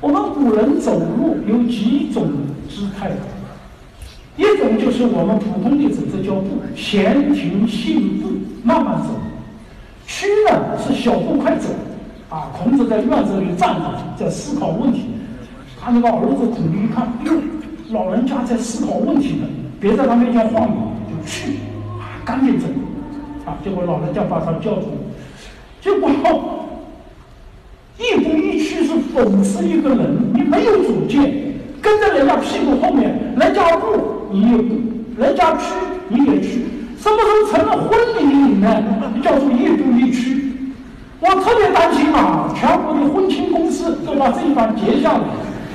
[0.00, 2.30] 我们古人走路有几种
[2.68, 3.10] 姿态，
[4.40, 8.30] 一种就是我们普通的走，这叫步，闲庭信步，
[8.64, 9.08] 慢慢走。
[10.06, 11.68] 趋呢是小步快走。
[12.30, 13.84] 啊，孔子在院子里站着，
[14.16, 15.10] 在思考问题。
[15.78, 17.32] 他那个儿子孔鲤一看，哟，
[17.90, 19.46] 老人家在思考问题呢，
[19.78, 20.74] 别在他面前晃悠，
[21.10, 21.56] 就去，
[21.98, 22.66] 啊，赶紧走。
[23.44, 24.88] 啊，结果老人家把他叫住，
[25.82, 26.08] 结果。
[27.98, 31.20] 一步一趋是讽刺一个人，你没有主见，
[31.82, 33.86] 跟在人家屁股后面，人家步
[34.30, 34.74] 你也步，
[35.18, 35.74] 人家去
[36.08, 36.64] 你也去，
[36.98, 38.84] 什么时候成了婚礼里面
[39.22, 40.52] 叫做一步一趋？
[41.20, 45.20] 我特别担心啊，全国的婚庆公司都把这一段截下来，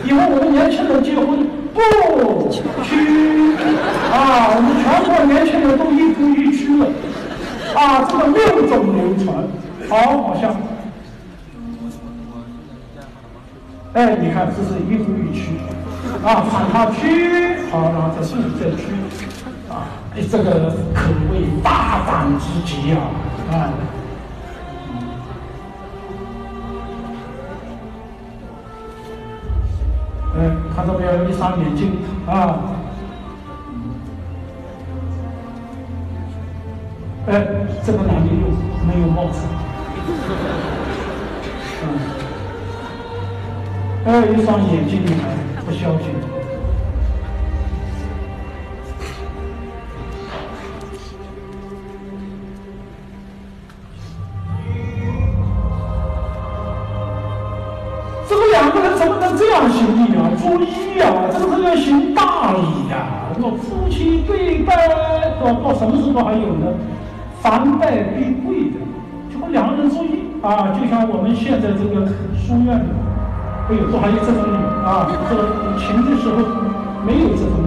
[0.05, 2.61] 以后我们年轻人结婚不趋
[4.11, 6.87] 啊，我们全国年轻人都一步一趋了。
[7.75, 9.35] 啊，这个六种流传，
[9.89, 10.55] 好，好像。
[13.93, 15.51] 哎，你看，这是一步一趋，
[16.25, 18.81] 啊，喊他趋，好，然后再顺再趋，
[19.69, 19.85] 啊，
[20.15, 22.97] 你，这个可谓大胆之极啊，
[23.51, 23.53] 啊，
[30.35, 31.29] 哎，看到没有？
[31.29, 31.91] 一双眼睛，
[32.25, 32.57] 啊，
[37.27, 37.45] 哎，
[37.85, 38.49] 这个男的又
[38.83, 39.45] 没有帽子，
[41.83, 41.85] 嗯。
[44.07, 45.29] 哎一双眼睛，你还
[45.65, 46.13] 不消停。
[58.27, 60.29] 这个两个人怎么能这样行礼啊？
[60.37, 62.59] 作揖啊，这个是要行大礼
[62.91, 63.31] 呀！
[63.41, 64.75] 我夫妻对拜，
[65.39, 66.73] 到到什么时候还有呢？
[67.41, 68.79] 凡拜必跪的，
[69.31, 72.89] 结果两个人注意啊，就像我们现在这个书院里，
[73.69, 75.09] 哎呦，都还有这种礼啊。
[75.09, 76.37] 这个前的时候
[77.05, 77.64] 没有这种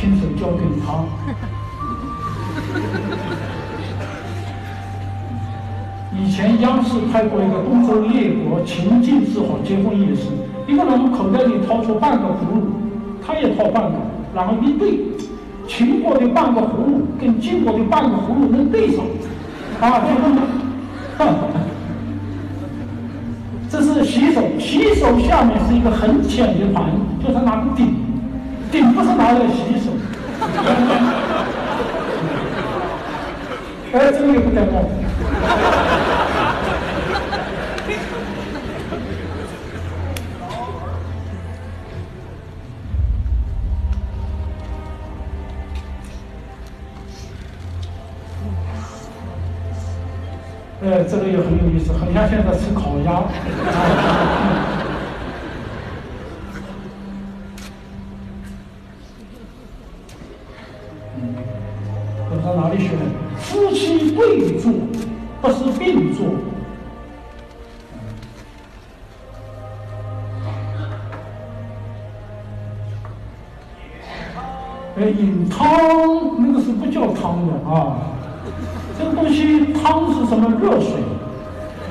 [0.00, 1.04] 亲手交给他。
[6.16, 10.22] 以前央视拍过一个东周列国秦晋之好结婚仪式，
[10.66, 12.72] 一个人口袋里掏出半个葫芦，
[13.22, 13.98] 他也掏半个，
[14.34, 15.00] 然后一对。
[15.68, 19.04] 秦国的半个葫芦跟晋国的半个葫芦能对上，
[19.80, 20.08] 啊，就
[21.18, 21.32] 这么，
[23.70, 26.86] 这是洗手，洗手下面是一个很浅的盘，
[27.22, 27.94] 就是拿个顶，
[28.72, 29.79] 顶不是拿来洗。
[33.92, 34.72] 哎，这个也不得了。
[50.82, 53.22] 呃，这个也很有意思，很像现在吃烤鸭。
[74.96, 75.66] 哎，饮汤
[76.38, 77.96] 那个是不叫汤的啊。
[78.98, 80.50] 这个东西汤是什么？
[80.60, 80.92] 热水。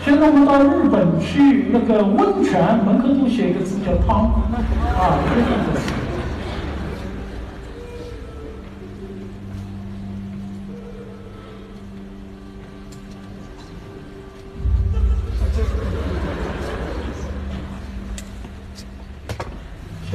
[0.05, 4.31] 现在我们到日本去，那个温泉门口都写一个字叫汤，
[4.97, 5.17] 啊，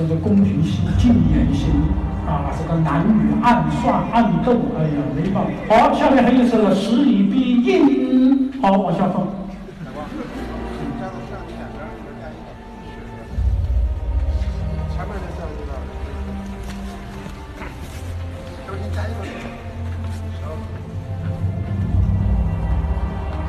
[0.08, 0.20] 这个。
[0.24, 1.66] 宫廷戏、禁言戏。
[2.26, 5.50] 啊，这个男女暗算暗斗，哎呀，没办法。
[5.68, 9.26] 好，下面还有这个十里必应，好，往下放。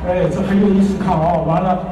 [0.06, 1.85] 哎，这很有意思，看啊，完了。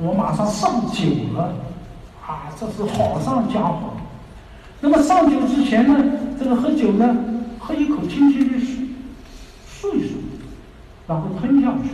[0.00, 1.04] 我马上上酒
[1.34, 1.52] 了，
[2.26, 3.96] 啊，这是好上加好。
[4.80, 6.04] 那么上酒之前呢，
[6.38, 7.16] 这个喝酒呢，
[7.58, 8.86] 喝一口轻轻的漱
[9.68, 10.12] 漱一漱，
[11.06, 11.90] 然后吞下去。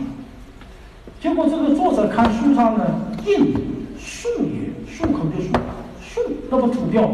[1.19, 2.85] 结果这个作者看书上呢，
[3.25, 3.53] 应
[3.99, 4.65] 漱也。
[4.95, 5.59] 漱口就漱了，
[5.99, 7.11] 漱那不吐掉？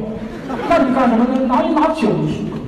[0.70, 1.48] 那你干什么呢？
[1.48, 2.60] 拿一拿酒漱口。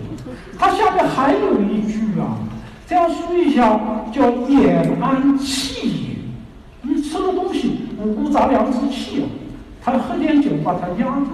[0.58, 2.40] 它下面还有一句啊，
[2.88, 3.80] 这样漱一下
[4.12, 5.73] 叫眼安气。
[8.34, 9.26] 杂粮之气啊，
[9.84, 11.28] 他喝点酒把它压住，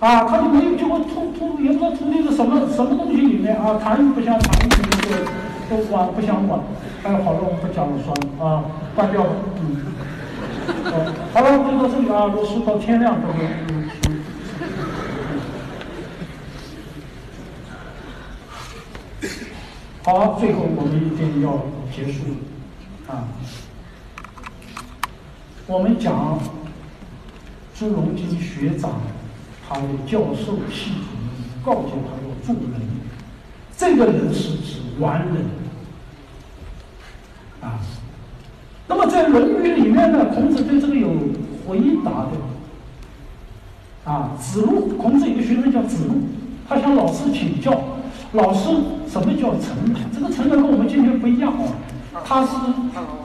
[0.00, 5.26] 啊，他就没有，结果吐吐也不知道吐那个什么什么东西里面啊，痰不像痰，那个
[5.68, 6.58] 都管不想管。
[7.04, 8.64] 哎，好了，我们不讲了，算了啊，
[8.94, 9.30] 关掉了，
[9.60, 9.76] 嗯。
[11.34, 13.38] 好了，就到这里啊，都是到天亮都会。
[20.04, 21.60] 好，最后我们一定要
[21.94, 23.28] 结束了啊。
[25.66, 26.38] 我们讲
[27.74, 29.00] 朱镕基学长，
[29.68, 31.04] 他的教授系统
[31.64, 32.80] 告诫他要做人，
[33.76, 35.36] 这个人是指完人
[37.60, 37.80] 啊。
[38.88, 41.08] 那么在《论语》里面呢，孔子对这个有
[41.66, 42.30] 回答的。
[44.04, 46.14] 啊，子路，孔子有个学生叫子路，
[46.68, 47.80] 他向老师请教，
[48.32, 48.68] 老师
[49.08, 49.96] 什么叫成人？
[50.12, 51.70] 这个成人跟我们今天不一样啊，
[52.24, 52.52] 他是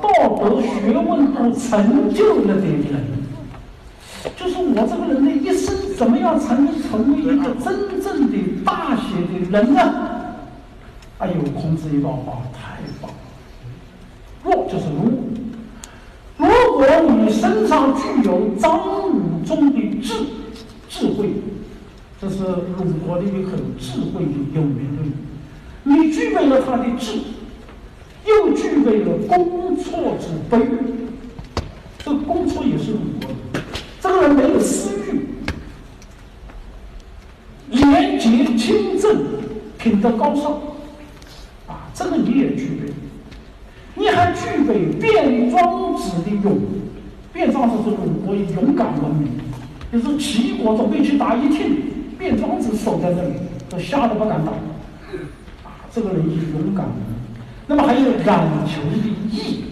[0.01, 3.17] 道德学问都成就了的人。
[4.35, 9.01] 就是我这个人的一生怎么样才能成为一个真正的大写
[9.31, 9.79] 的人呢？
[11.19, 13.17] 哎呦，孔子一段话太棒了。
[14.43, 15.11] 若就是如，
[16.37, 16.45] 如
[16.77, 20.13] 果你身上具有张武中的智
[20.87, 21.31] 智慧，
[22.21, 25.13] 这是鲁国的一个很智慧的有名的人，
[25.83, 27.13] 你具备了他的智，
[28.27, 30.59] 又具备了公错之悲，
[31.99, 33.61] 这个公错也是鲁国的。
[34.01, 35.27] 这个人没有私欲，
[37.69, 39.25] 廉洁清正，
[39.77, 40.51] 品德高尚，
[41.67, 42.93] 啊，这个你也具备。
[43.95, 46.59] 你还具备卞庄子的勇，
[47.33, 49.31] 卞庄子是鲁国以勇敢闻名，
[49.91, 51.81] 就是齐国准备去打一听，
[52.19, 53.33] 卞庄子守在这里，
[53.69, 54.51] 都吓得不敢打。
[55.63, 56.85] 啊，这个人以勇敢。
[57.69, 58.95] 那么还有染求的
[59.29, 59.65] 义，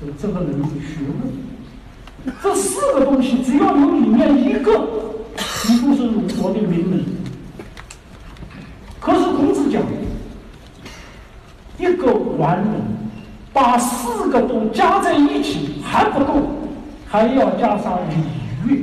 [0.00, 2.32] 就这个人的学问。
[2.40, 4.70] 这四个东西，只要有里面一个，
[5.68, 7.04] 你就是鲁国的名人。
[9.00, 9.82] 可是孔子讲，
[11.78, 12.82] 一个完人，
[13.52, 16.42] 把四个都加在一起还不够，
[17.08, 18.14] 还要加上礼
[18.66, 18.76] 乐，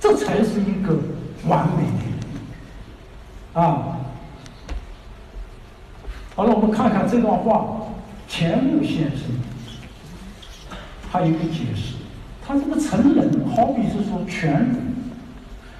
[0.00, 0.96] 这才是一个
[1.46, 1.84] 完美
[3.54, 3.94] 的啊。
[6.38, 7.66] 好了，我们看看这段话，
[8.28, 9.22] 钱穆先生。
[11.10, 11.94] 他有一个解释，
[12.46, 14.76] 他这个成人好比是说全人，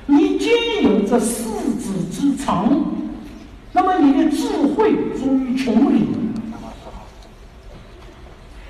[0.06, 0.48] 你兼
[0.82, 2.72] 有这四子之长，
[3.72, 6.08] 那么你的智慧足以穷理，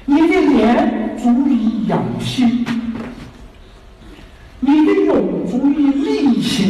[0.05, 2.67] 你的廉足以养心，
[4.61, 6.69] 你的勇足以力行，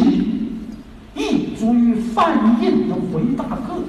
[1.13, 3.85] 义足以泛印的回答各种，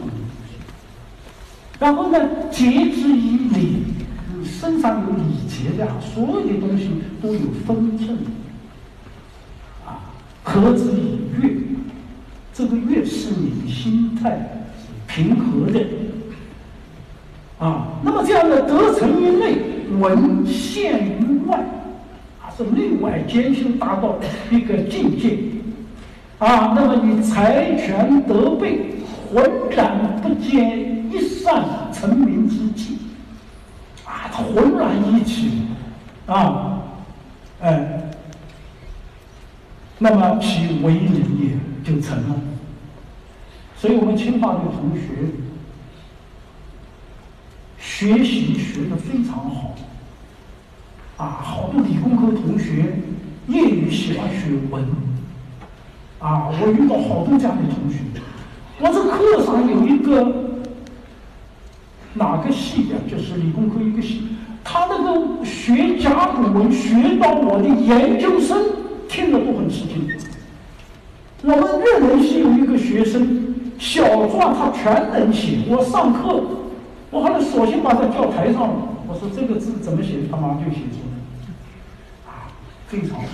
[1.80, 2.18] 然后呢，
[2.52, 3.82] 节之以礼。
[4.42, 6.90] 身上有礼节的，所有的东西
[7.22, 8.18] 都有分寸，
[9.86, 10.12] 啊，
[10.42, 11.50] 和之以悦，
[12.52, 14.66] 这个悦是你心态
[15.06, 15.80] 平和的，
[17.58, 19.56] 啊，那么这样的德成于内，
[19.98, 21.58] 文献于外，
[22.42, 24.18] 啊，是内外兼修达到
[24.50, 25.38] 一个境界，
[26.38, 28.96] 啊，那么你财权得备，
[29.32, 32.98] 浑然不见一善成名之际。
[34.04, 35.66] 啊浑然一体，
[36.26, 36.80] 啊，
[37.60, 38.10] 哎，
[39.98, 42.34] 那么其为人也就成了。
[43.76, 45.30] 所以我们清华的同学
[47.78, 49.76] 学习学的非常好，
[51.18, 52.98] 啊，好多理工科同学
[53.46, 54.82] 业余喜欢学文，
[56.18, 57.98] 啊，我遇到好多这样的同学，
[58.80, 60.49] 我这课上有一个。
[62.14, 62.96] 哪个系的？
[63.08, 64.22] 就是理工科一个系，
[64.64, 68.58] 他那个学甲骨文学到我的研究生
[69.08, 70.08] 听了都很吃惊。
[71.42, 76.42] 我们热文系有一个学生小篆他全能写，我上课，
[77.10, 78.68] 我后来索性把他叫台上，
[79.06, 82.52] 我说这个字怎么写，他马上就写出来，啊，
[82.88, 83.24] 非常好。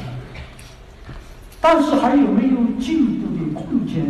[1.61, 4.05] 但是还有没有进步的空间？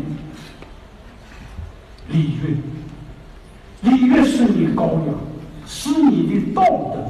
[2.10, 2.56] 礼乐。
[4.36, 5.14] 是你高雅，
[5.66, 7.00] 是你的道德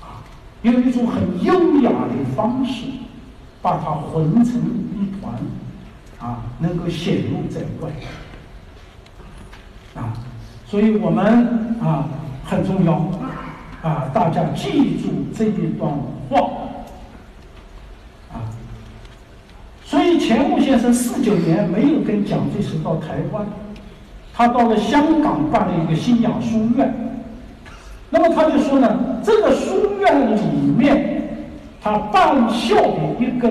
[0.00, 0.24] 啊，
[0.62, 1.52] 用一种很优
[1.82, 2.86] 雅的方式，
[3.60, 4.54] 把它混成
[4.94, 5.34] 一团
[6.18, 7.92] 啊，能够显露在外
[9.94, 10.14] 啊，
[10.66, 12.08] 所以我们啊
[12.46, 12.94] 很重要
[13.82, 15.92] 啊，大家记住这一段
[16.30, 16.50] 话
[18.32, 18.40] 啊。
[19.84, 23.44] 所以钱穆先生四九年没有跟蒋介石到台湾。
[24.36, 26.92] 他到了香港办了一个新雅书院，
[28.10, 30.40] 那么他就说呢，这个书院里
[30.76, 31.46] 面，
[31.80, 33.48] 他办校的一个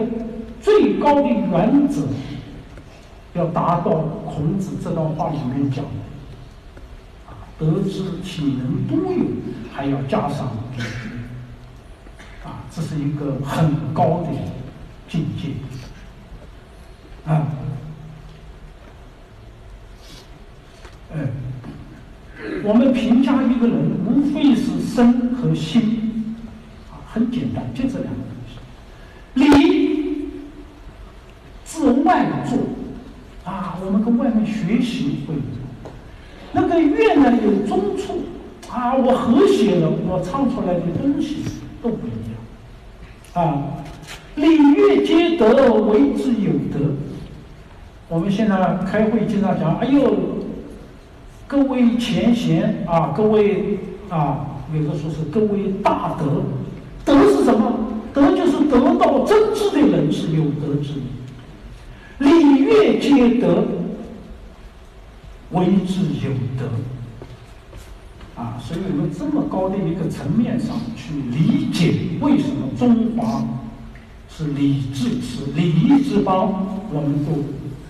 [0.61, 2.01] 最高的原则，
[3.33, 9.23] 要达到孔子这段话里面讲的，啊，德智体能都有，
[9.71, 14.27] 还要加上礼乐，啊，这是一个很高的
[15.07, 15.49] 境界，
[17.25, 17.47] 啊。
[21.15, 21.27] 嗯，
[22.63, 23.75] 我们评价一个人，
[24.05, 26.35] 无非是身和心，
[26.91, 28.57] 啊，很简单，就这两个东西。
[29.35, 30.29] 礼，
[31.63, 32.59] 自外做，
[33.43, 35.93] 啊，我们跟外面学习不一样。
[36.51, 38.23] 那个乐呢，有中处，
[38.69, 41.37] 啊，我和谐了，我唱出来的东西
[41.81, 42.11] 都不一
[43.33, 43.63] 样，啊。
[44.35, 46.95] 礼乐皆德，为之有德。
[48.09, 50.15] 我们现在开会经常讲，哎呦，
[51.53, 53.77] 各位前贤啊，各位
[54.09, 54.39] 啊，
[54.73, 56.41] 有的说是各位大德，
[57.05, 57.71] 德是什么？
[58.11, 61.03] 德就是得到真知的人是有德之人。
[62.17, 63.65] 礼乐皆德，
[65.51, 66.71] 为之有德。
[68.35, 73.43] 啊，所以我们这么高的一个层面上去理解，为什么中华
[74.27, 77.43] 是礼智是礼仪之邦，我们都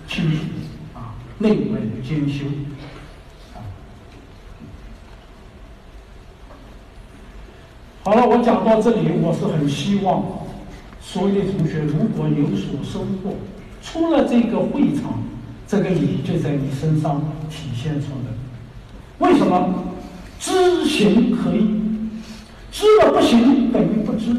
[0.06, 0.36] 清楚
[0.92, 2.44] 啊，内外兼修。
[8.04, 10.22] 好了，我讲到这里，我是很希望
[11.00, 13.34] 所有的同学如果有所收获，
[13.82, 15.22] 出了这个会场，
[15.66, 19.26] 这个礼就在你身上体现出来。
[19.26, 19.84] 为什么？
[20.38, 21.80] 知行合一，
[22.70, 24.36] 知了不行等于不知。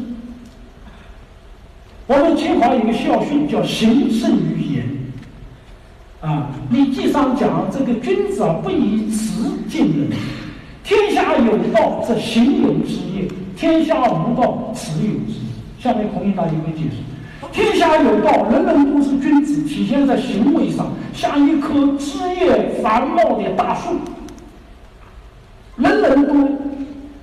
[2.06, 4.86] 我们清华有个校训叫“行胜于言”。
[6.22, 10.10] 啊，《礼记》上讲这个君子啊，不以辞敬人。
[10.86, 15.50] 天下有道，则行有之业；天下无道，此有之业。
[15.80, 23.96] 下面孔乙己有个解释：天下有道，人人都是君子，体现在行为上，像一棵枝叶繁茂的大树。
[25.74, 26.48] 人人都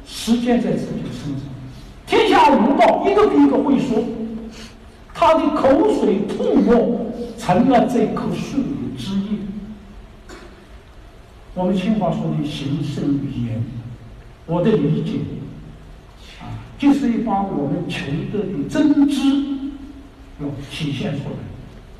[0.06, 1.48] 实践在自己的身上，
[2.06, 4.04] 天下无道，一个比一个会说，
[5.14, 5.70] 他的口
[6.02, 7.00] 水吐沫
[7.38, 9.38] 成了这棵树的枝叶。
[11.56, 13.64] 我们清华说的行胜于言，
[14.48, 15.20] 我的理解
[16.42, 16.50] 啊，
[16.80, 19.20] 就是一把我们求得的真知
[20.42, 21.36] 要体现出来，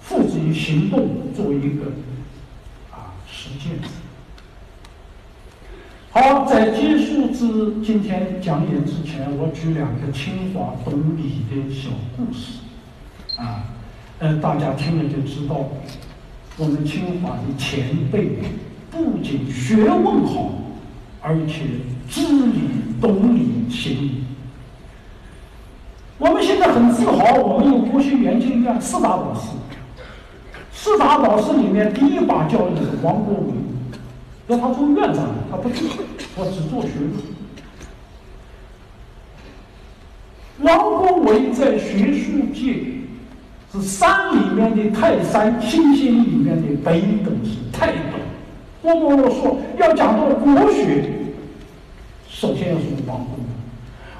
[0.02, 1.92] 付之于行动，做一个
[2.92, 3.78] 啊实践。
[6.10, 12.60] 好，在结束之今天讲演之前，我举两个清华懂理的小故事，
[13.38, 13.66] 啊，
[14.18, 15.70] 呃，大家听了就知道，
[16.58, 18.38] 我们清华的前辈
[18.94, 20.54] 不仅学问好，
[21.20, 21.64] 而且
[22.08, 22.54] 知礼、
[23.02, 24.24] 懂礼、行礼。
[26.20, 29.50] 我们现在很自豪，我们有国学研究院四大导师，
[30.72, 33.54] 四大导师里面第一把交椅是王国维。
[34.48, 35.90] 要他做院长，他不做，
[36.36, 37.34] 我只做学术。
[40.60, 42.84] 王国维在学术界
[43.72, 47.92] 是山里面的泰山，星星里面的北斗星太
[48.84, 48.94] 斗。
[48.96, 51.10] 我们说要讲到国学，
[52.30, 53.44] 首先要从王国维。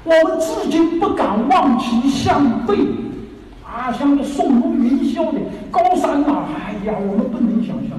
[0.04, 2.74] 我们至今不敢望其项背，
[3.64, 7.98] 啊，像个宋如云霄的高山呐，哎呀，我们不能想象。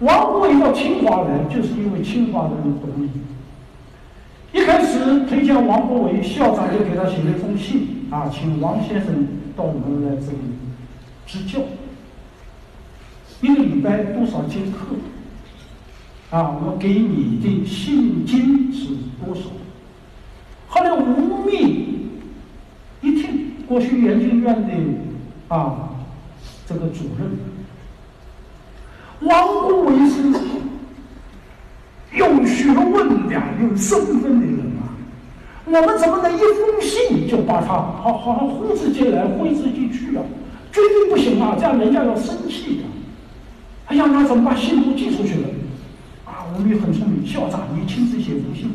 [0.00, 3.10] 王国维到清华来，就是因为清华的人懂礼。
[4.52, 9.26] 一开始推荐王国维，校长就给他写了一封信，啊，请王先生
[9.56, 10.38] 到我们来这里
[11.26, 11.60] 支教。
[13.40, 14.96] 一个礼拜多少节课？
[16.30, 18.88] 啊，我给你的信金是
[19.24, 19.42] 多少？
[20.68, 21.58] 后来吴宓
[23.00, 25.88] 一听，国学研究院的啊
[26.66, 27.30] 这个主任。
[29.20, 30.22] 王国维是
[32.12, 34.92] 有学问的、有身份的人啊！
[35.64, 40.22] 我们怎么能一封信就把他好好像呼之即来挥之即去啊？
[40.70, 41.56] 绝对不行啊！
[41.58, 42.82] 这样人家要生气的。
[43.86, 45.48] 哎呀，那怎么把信都寄出去了？
[46.48, 48.70] 啊，我们也很聪明，校长你亲自写封信，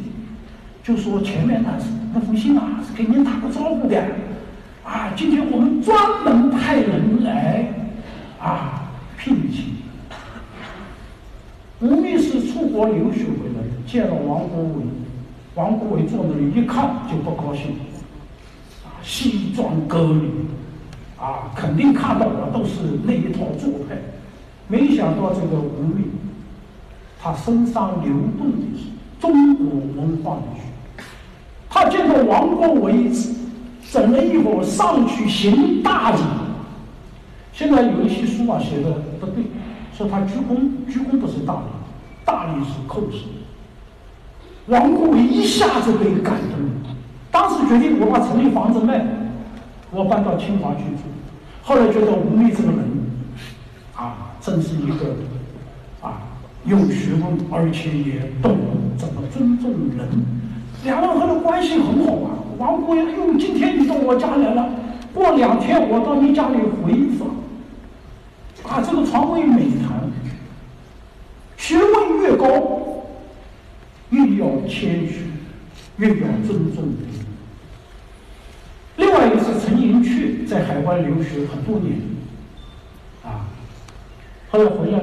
[0.84, 4.00] 就说前面那是那封信啊是给您打个招呼的
[4.84, 5.12] 啊。
[5.16, 7.68] 今天我们专门派人来
[8.40, 9.74] 啊聘请。
[11.82, 14.86] 吴宓是出国留学回来，见了王国维，
[15.56, 17.72] 王国维坐那里一看就不高兴，
[18.86, 20.30] 啊，西装革履，
[21.20, 23.98] 啊，肯定看到我都是那一套做派，
[24.70, 26.04] 没想到这个吴宓，
[27.24, 31.04] 他身上流动的是中国文化的血，
[31.70, 33.10] 他见到王国维
[33.90, 36.18] 整了一会上去行大礼，
[37.54, 38.91] 现在有一些书啊写的
[39.22, 39.45] 不对。
[39.98, 41.60] 说他鞠躬，鞠躬不是大礼，
[42.26, 43.20] 大礼是叩首。
[44.66, 46.95] 王国维一下子被感动了，
[47.32, 49.06] 当时决定我把城里房子卖，
[49.91, 51.04] 我搬到清华去住。
[51.62, 52.80] 后来觉得吴宓这个人，
[53.95, 55.16] 啊，真是一个
[56.65, 58.57] 有学问，而且也懂
[58.98, 60.07] 怎么尊重人。
[60.84, 62.40] 两个人的关系很好啊。
[62.57, 64.69] 王国维，哎呦，今天你到我家来了，
[65.14, 67.30] 过两天我到你家里回访。
[68.72, 70.10] 啊，这个床位美谈，
[71.57, 73.03] 学问越高，
[74.11, 75.26] 越要谦虚，
[75.98, 76.98] 越要尊重人。
[78.98, 81.99] 另外一个是陈寅恪，在海外留学很多年，
[83.23, 83.48] 啊，
[84.49, 84.99] 后来回来，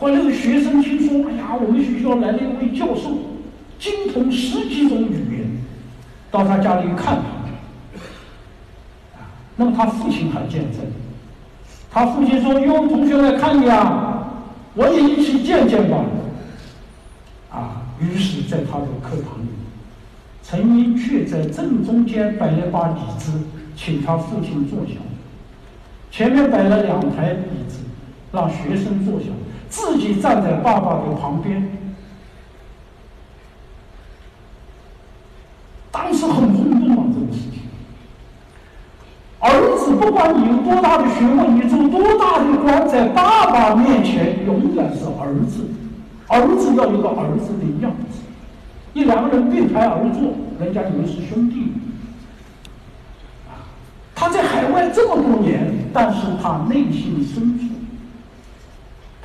[0.00, 3.18] 后来那个学生听说，哎呀，我们学校来了一位教授，
[3.78, 5.46] 精通十几种语言，
[6.30, 8.00] 到他家里看他，
[9.18, 10.80] 啊，那么他父亲还见证，
[11.90, 15.98] 他父亲说：“哟，同学来看你啊，我也一起见见吧。”
[17.52, 19.48] 啊，于是，在他的课堂里，
[20.42, 23.32] 陈寅恪在正中间摆了把椅子，
[23.76, 24.94] 请他父亲坐下。
[26.10, 27.80] 前面摆了两排椅子，
[28.32, 29.26] 让学生坐下，
[29.70, 31.78] 自己站在爸爸的旁边。
[35.90, 37.60] 当时很轰动啊，这个事情。
[39.38, 39.48] 儿
[39.78, 45.66] 子，不管你有多大的学问，你做多大的官，在爸爸面前永远是儿子。
[46.26, 48.20] 儿子要有个儿子的样子，
[48.92, 51.72] 一两个人并排而坐，人家以为是兄弟。
[54.14, 57.69] 他在海外这么多年，但是他内心深处，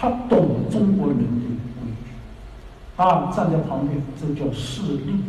[0.05, 1.93] 他懂中国人的规矩，
[2.95, 5.19] 啊，站在旁边，这叫势力。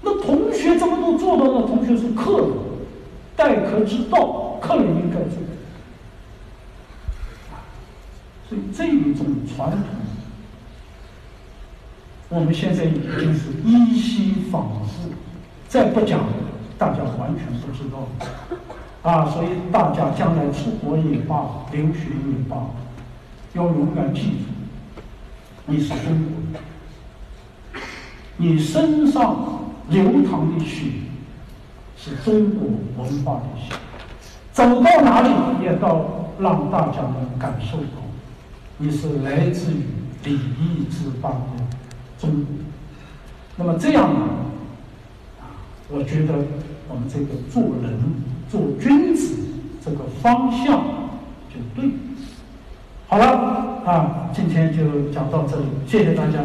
[0.00, 1.66] 那同学怎么都做到了？
[1.66, 2.48] 同学是客人，
[3.34, 5.42] 待客之道，客人应该做。
[8.48, 9.26] 所以这一种
[9.56, 9.80] 传统。
[12.28, 15.10] 我们现在已经是依稀仿佛，
[15.66, 16.20] 再不讲，
[16.78, 18.06] 大家完全不知道
[19.02, 19.26] 啊！
[19.30, 22.56] 所以大家将来出国也罢，留学也罢，
[23.54, 24.26] 要永远记住，
[25.66, 26.60] 你是中国人，
[28.36, 30.86] 你身上流淌的血
[31.96, 32.68] 是中国
[32.98, 33.72] 文化的血，
[34.52, 35.30] 走到哪里
[35.62, 36.04] 也到
[36.40, 38.02] 让大家能感受到，
[38.78, 39.84] 你是来自于
[40.24, 41.64] 礼义之邦的。
[42.18, 42.46] 中国，
[43.56, 44.20] 那么这样呢？
[45.90, 46.34] 我觉得
[46.88, 48.00] 我们这个做人、
[48.50, 49.36] 做君子
[49.84, 50.82] 这个方向
[51.48, 51.88] 就对。
[53.06, 53.26] 好了，
[53.84, 56.40] 啊，今天就讲到这里，谢谢大家。